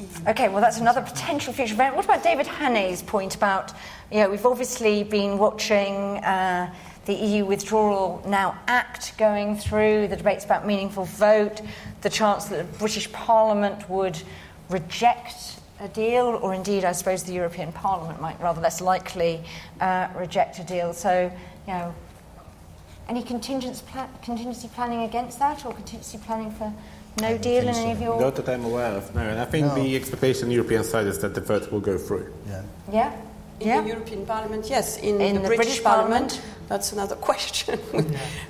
[0.00, 0.30] EU.
[0.30, 1.96] Okay, well, that's another potential future event.
[1.96, 3.72] What about David Hannay's point about,
[4.10, 5.94] you know, we've obviously been watching
[6.24, 6.72] uh,
[7.06, 11.60] the EU Withdrawal Now Act going through, the debates about meaningful vote,
[12.02, 14.20] the chance that the British Parliament would
[14.70, 19.42] reject a deal, or indeed, I suppose, the European Parliament might rather less likely
[19.80, 20.92] uh, reject a deal.
[20.92, 21.30] So,
[21.66, 21.94] you know,
[23.08, 26.72] any contingency, pla- contingency planning against that, or contingency planning for
[27.20, 28.20] no deal in any of your...
[28.20, 29.22] Not that I'm aware of, no.
[29.22, 29.74] And I think No.
[29.74, 32.32] the expectation on the European side is that the vote will go through.
[32.48, 32.62] Yeah.
[32.92, 33.12] Yeah?
[33.60, 33.80] In Yeah.
[33.80, 34.98] the European Parliament, yes.
[34.98, 36.68] In, In the, the British, British Parliament, Parliament?
[36.68, 37.78] that's another question.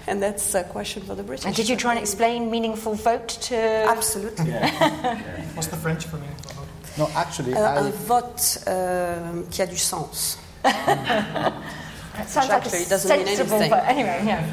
[0.09, 1.47] and that's a question for the British.
[1.47, 3.57] And did you try and explain meaningful vote to...
[3.57, 4.51] Absolutely.
[5.55, 6.46] What's the French for meaningful vote?
[6.99, 10.39] No, actually, Euh, un vote euh, qui a du sens.
[10.63, 13.47] That sounds like a Exactly, it doesn't mean anything.
[13.71, 13.83] vote.
[13.87, 14.47] Anyway, yeah.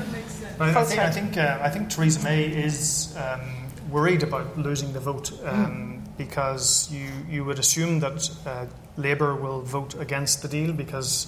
[0.58, 3.42] But I, think, I think uh, I think Theresa May is um,
[3.90, 8.66] worried about losing the vote um, because you you would assume that uh,
[8.98, 11.28] Labour will vote against the deal because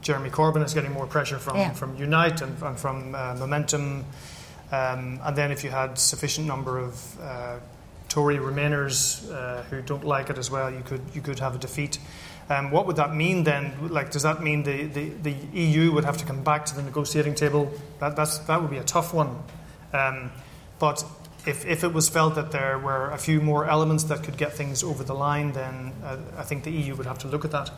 [0.00, 1.72] Jeremy Corbyn is getting more pressure from Yeah.
[1.74, 4.04] from Unite and, and from uh, Momentum,
[4.72, 7.56] um, and then if you had sufficient number of uh,
[8.12, 11.58] Tory Remainers uh, who don't like it as well, you could you could have a
[11.58, 11.98] defeat.
[12.50, 13.72] Um, what would that mean then?
[13.88, 16.82] Like, does that mean the, the, the EU would have to come back to the
[16.82, 17.72] negotiating table?
[18.00, 19.42] That, that's, that would be a tough one.
[19.94, 20.30] Um,
[20.78, 21.02] but
[21.46, 24.52] if, if it was felt that there were a few more elements that could get
[24.52, 27.52] things over the line, then uh, I think the EU would have to look at
[27.52, 27.70] that.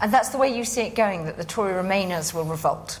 [0.00, 3.00] And that's the way you see it going, that the Tory Remainers will revolt.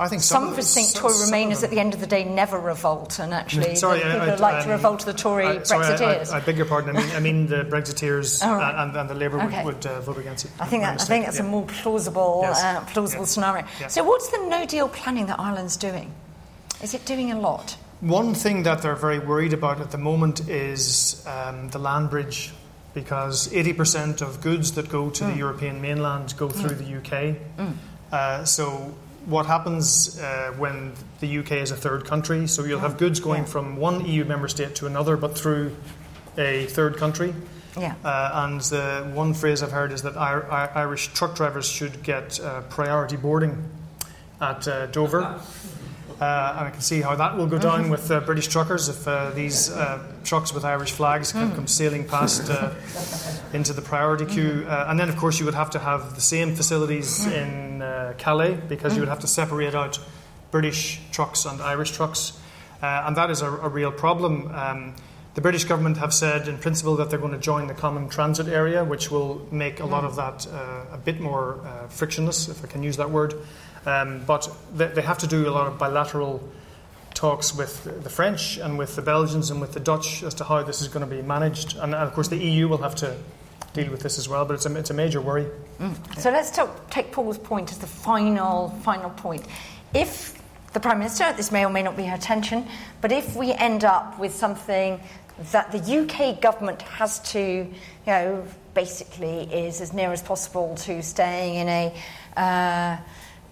[0.00, 1.98] I think Some, some, of us think Tory some Remainers them- at the end of
[2.00, 4.70] the day never revolt, and actually Sorry, the I- people I- would like to um,
[4.70, 6.32] revolt the Tory I- I- Brexiteers.
[6.32, 6.96] I, I, beg your pardon.
[6.96, 8.82] I mean, I mean the Brexiteers Oh, right.
[8.82, 9.64] and, and the Labour Okay.
[9.64, 10.52] would, would uh, vote against it.
[10.60, 11.44] I think that, I think that's yeah.
[11.44, 12.62] a more plausible, Yes.
[12.62, 13.26] uh, plausible Yeah.
[13.26, 13.66] scenario.
[13.80, 13.88] Yeah.
[13.88, 16.12] So, what's the No Deal planning that Ireland's doing?
[16.80, 17.76] Is it doing a lot?
[18.00, 22.52] One thing that they're very worried about at the moment is um, the land bridge,
[22.94, 27.36] because 80% of goods that go to the European mainland go through the UK.
[28.12, 28.94] Uh, so,
[29.26, 32.46] what happens uh, when the UK is a third country?
[32.46, 35.74] So, you'll have goods going from one EU member state to another, but through
[36.36, 37.34] a third country.
[37.78, 37.94] Yeah.
[38.04, 42.02] Uh, and uh, one phrase I've heard is that Ir- Ir- Irish truck drivers should
[42.02, 43.68] get uh, priority boarding
[44.40, 45.40] at uh, Dover.
[46.20, 49.06] Uh, and I can see how that will go down with uh, British truckers if
[49.06, 52.74] uh, these uh, trucks with Irish flags can come sailing past uh,
[53.52, 54.66] into the priority queue.
[54.66, 58.14] Uh, and then, of course, you would have to have the same facilities in uh,
[58.18, 60.00] Calais because you would have to separate out
[60.50, 62.32] British trucks and Irish trucks.
[62.82, 64.50] Uh, and that is a, a real problem.
[64.54, 64.94] Um,
[65.34, 68.48] the British government have said, in principle, that they're going to join the common transit
[68.48, 72.64] area, which will make a lot of that uh, a bit more uh, frictionless, if
[72.64, 73.34] I can use that word.
[73.88, 76.46] Um, but they, they have to do a lot of bilateral
[77.14, 80.62] talks with the French and with the Belgians and with the Dutch as to how
[80.62, 81.72] this is going to be managed.
[81.76, 83.16] And, and of course, the EU will have to
[83.72, 85.46] deal with this as well, but it's a, it's a major worry.
[85.80, 86.20] Mm.
[86.20, 89.46] So let's talk, take Paul's point as the final, final point.
[89.94, 90.38] If
[90.74, 92.66] the Prime Minister, this may or may not be her intention,
[93.00, 95.00] but if we end up with something
[95.50, 97.72] that the UK government has to, you
[98.06, 98.44] know,
[98.74, 101.94] basically is as near as possible to staying in a
[102.36, 102.96] uh,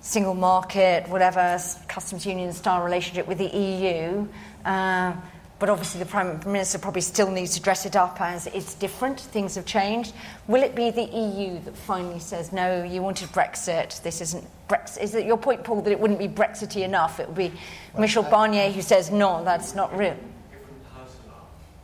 [0.06, 1.58] single market, whatever,
[1.88, 4.26] customs union style relationship with the EU.
[4.64, 5.12] Uh,
[5.58, 9.18] but obviously, the Prime Minister probably still needs to dress it up as it's different,
[9.18, 10.14] things have changed.
[10.46, 15.02] Will it be the EU that finally says, no, you wanted Brexit, this isn't Brexit?
[15.02, 17.18] Is it your point, Paul, that it wouldn't be Brexity enough?
[17.18, 17.52] It would be
[17.94, 20.16] well, Michel Barnier who says, no, that's not real.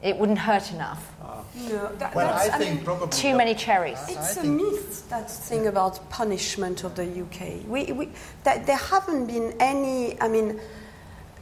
[0.03, 1.09] It wouldn't hurt enough.
[1.55, 3.99] No, that, well, I I think mean, probably too many cherries.
[4.09, 7.69] It's a myth that thing about punishment of the UK.
[7.69, 8.09] We, we,
[8.45, 10.21] that there haven't been any.
[10.21, 10.61] I mean,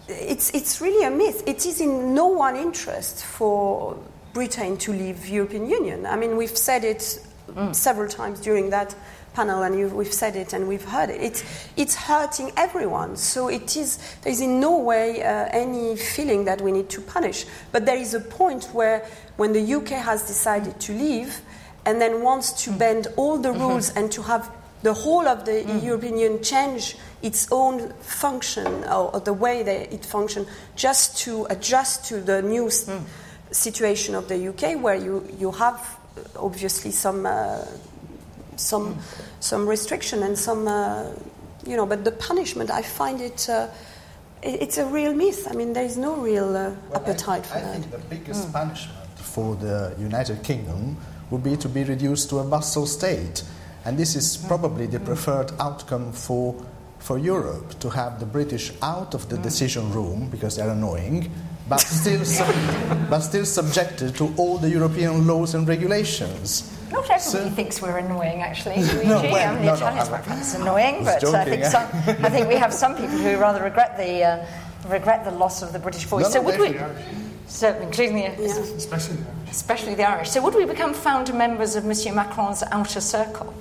[0.08, 1.44] it's it's really a myth.
[1.46, 3.96] It is in no one interest for
[4.32, 6.06] Britain to leave European Union.
[6.06, 7.74] I mean, we've said it mm.
[7.74, 8.94] several times during that
[9.32, 11.20] panel, and we've said it and we've heard it.
[11.20, 11.44] It's,
[11.76, 13.16] it's hurting everyone.
[13.16, 17.00] So it is, there is in no way uh, any feeling that we need to
[17.00, 17.46] punish.
[17.72, 21.40] But there is a point where, when the UK has decided to leave
[21.86, 23.60] and then wants to bend all the mm-hmm.
[23.60, 24.50] rules and to have
[24.82, 25.82] the whole of the mm.
[25.84, 31.46] European Union change its own function or, or the way that it functions just to
[31.50, 33.02] adjust to the new mm.
[33.50, 35.98] situation of the UK, where you, you have
[36.36, 37.26] obviously some.
[37.26, 37.64] Uh,
[38.60, 38.98] some
[39.40, 41.06] some restriction and some uh,
[41.66, 43.68] you know but the punishment I find it uh,
[44.42, 47.58] it's a real myth I mean there is no real uh, well, appetite I, for
[47.58, 48.52] I that I think the biggest mm.
[48.52, 50.96] punishment for the United Kingdom
[51.30, 53.42] would be to be reduced to a vassal state
[53.84, 54.48] and this is hmm.
[54.48, 56.54] probably the preferred outcome for
[56.98, 59.42] for Europe to have the British out of the hmm.
[59.42, 61.30] decision room because they're annoying
[61.70, 66.76] but still, sub- but still subjected to all the European laws and regulations.
[66.90, 68.76] Not everybody so, thinks we're annoying, actually.
[69.04, 71.64] no, well, I mean, the Italians no, might find us annoying, but joking, I think
[71.64, 71.86] some,
[72.24, 74.46] I think we have some people who rather regret the uh,
[74.88, 76.24] regret the loss of the British voice.
[76.24, 76.78] No, so would we?
[77.46, 78.58] So, including the, yeah.
[78.76, 79.50] especially the Irish.
[79.50, 80.30] especially the Irish.
[80.30, 83.54] So would we become founder members of Monsieur Macron's outer circle?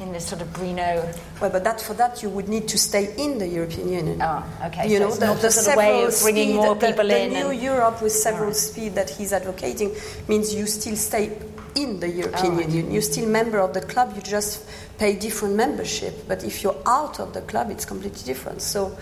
[0.00, 1.16] in this sort of Brino.
[1.40, 4.18] Well, but that for that you would need to stay in the European Union.
[4.20, 4.90] Oh, okay.
[4.90, 7.22] You so know, the, the sort of way of bringing speed, more the, people the,
[7.22, 7.32] in.
[7.32, 7.50] The new.
[7.52, 8.56] Europe with several right.
[8.56, 9.94] speed that he's advocating
[10.28, 11.38] means you still stay
[11.74, 12.90] in the European oh, Union.
[12.90, 14.12] You're still member of the club.
[14.14, 14.68] You just
[14.98, 16.26] pay different membership.
[16.28, 18.62] But if you're out of the club, it's completely different.
[18.62, 18.96] So,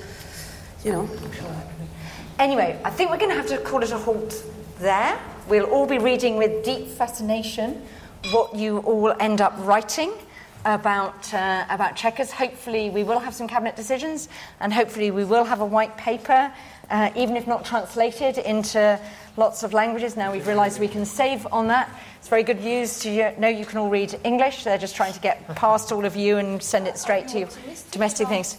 [0.84, 1.08] you know.
[2.38, 4.42] Anyway, I think we're going to have to call it a halt
[4.78, 5.18] there.
[5.48, 7.82] We'll all be reading with deep fascination
[8.30, 10.12] what you all end up writing
[10.64, 12.30] about, uh, about Chequers.
[12.30, 14.28] Hopefully, we will have some cabinet decisions,
[14.60, 16.52] and hopefully, we will have a white paper,
[16.90, 18.98] uh, even if not translated into
[19.36, 20.16] lots of languages.
[20.16, 21.90] Now we've realised we can save on that.
[22.32, 24.64] Very good news to you know you can all read English.
[24.64, 27.48] They're just trying to get past all of you and send it straight to you.
[27.90, 28.56] domestic things.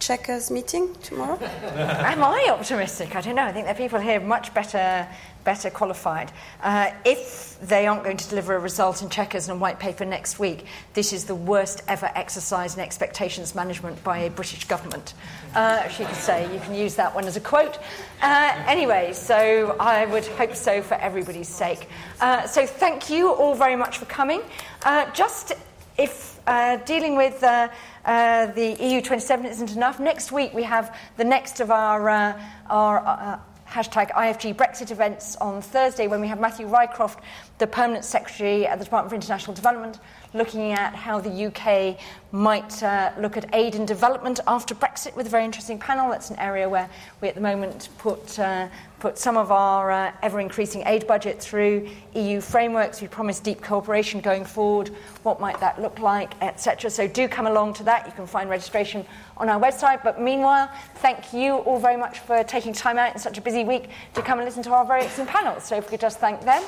[0.00, 1.38] Chequers meeting tomorrow?
[1.40, 3.14] Am I optimistic?
[3.14, 3.44] I don't know.
[3.44, 5.06] I think there are people here much better
[5.44, 6.32] better qualified.
[6.62, 10.38] Uh, if they aren't going to deliver a result in Chequers and white paper next
[10.38, 10.64] week,
[10.94, 15.14] this is the worst ever exercise in expectations management by a British government.
[15.54, 17.78] Uh, she could say, you can use that one as a quote.
[18.22, 21.88] Uh, anyway, so I would hope so for everybody's sake.
[22.20, 24.40] Uh, so thank you all very much for coming.
[24.82, 25.52] Uh, just
[25.96, 31.60] if uh, dealing with the EU 27 isn't enough, next week we have the next
[31.60, 32.36] of our,
[32.68, 33.40] our
[33.74, 37.18] hashtag IFG Brexit events on Thursday when we have Matthew Rycroft,
[37.58, 39.98] the Permanent Secretary at the Department for International Development,
[40.32, 41.98] looking at how the UK
[42.30, 46.08] might uh, look at aid and development after Brexit with a very interesting panel.
[46.08, 46.88] That's an area where
[47.20, 48.68] we at the moment put, uh,
[49.04, 53.02] put some of our uh, ever increasing aid budget through EU frameworks.
[53.02, 54.88] We promise deep cooperation going forward.
[55.24, 56.88] What might that look like, etc.
[56.88, 58.06] So do come along to that.
[58.06, 59.04] You can find registration
[59.36, 60.02] on our website.
[60.02, 60.70] But meanwhile,
[61.02, 64.22] thank you all very much for taking time out in such a busy week to
[64.22, 65.64] come and listen to our very excellent panels.
[65.64, 66.62] So if we could just thank them.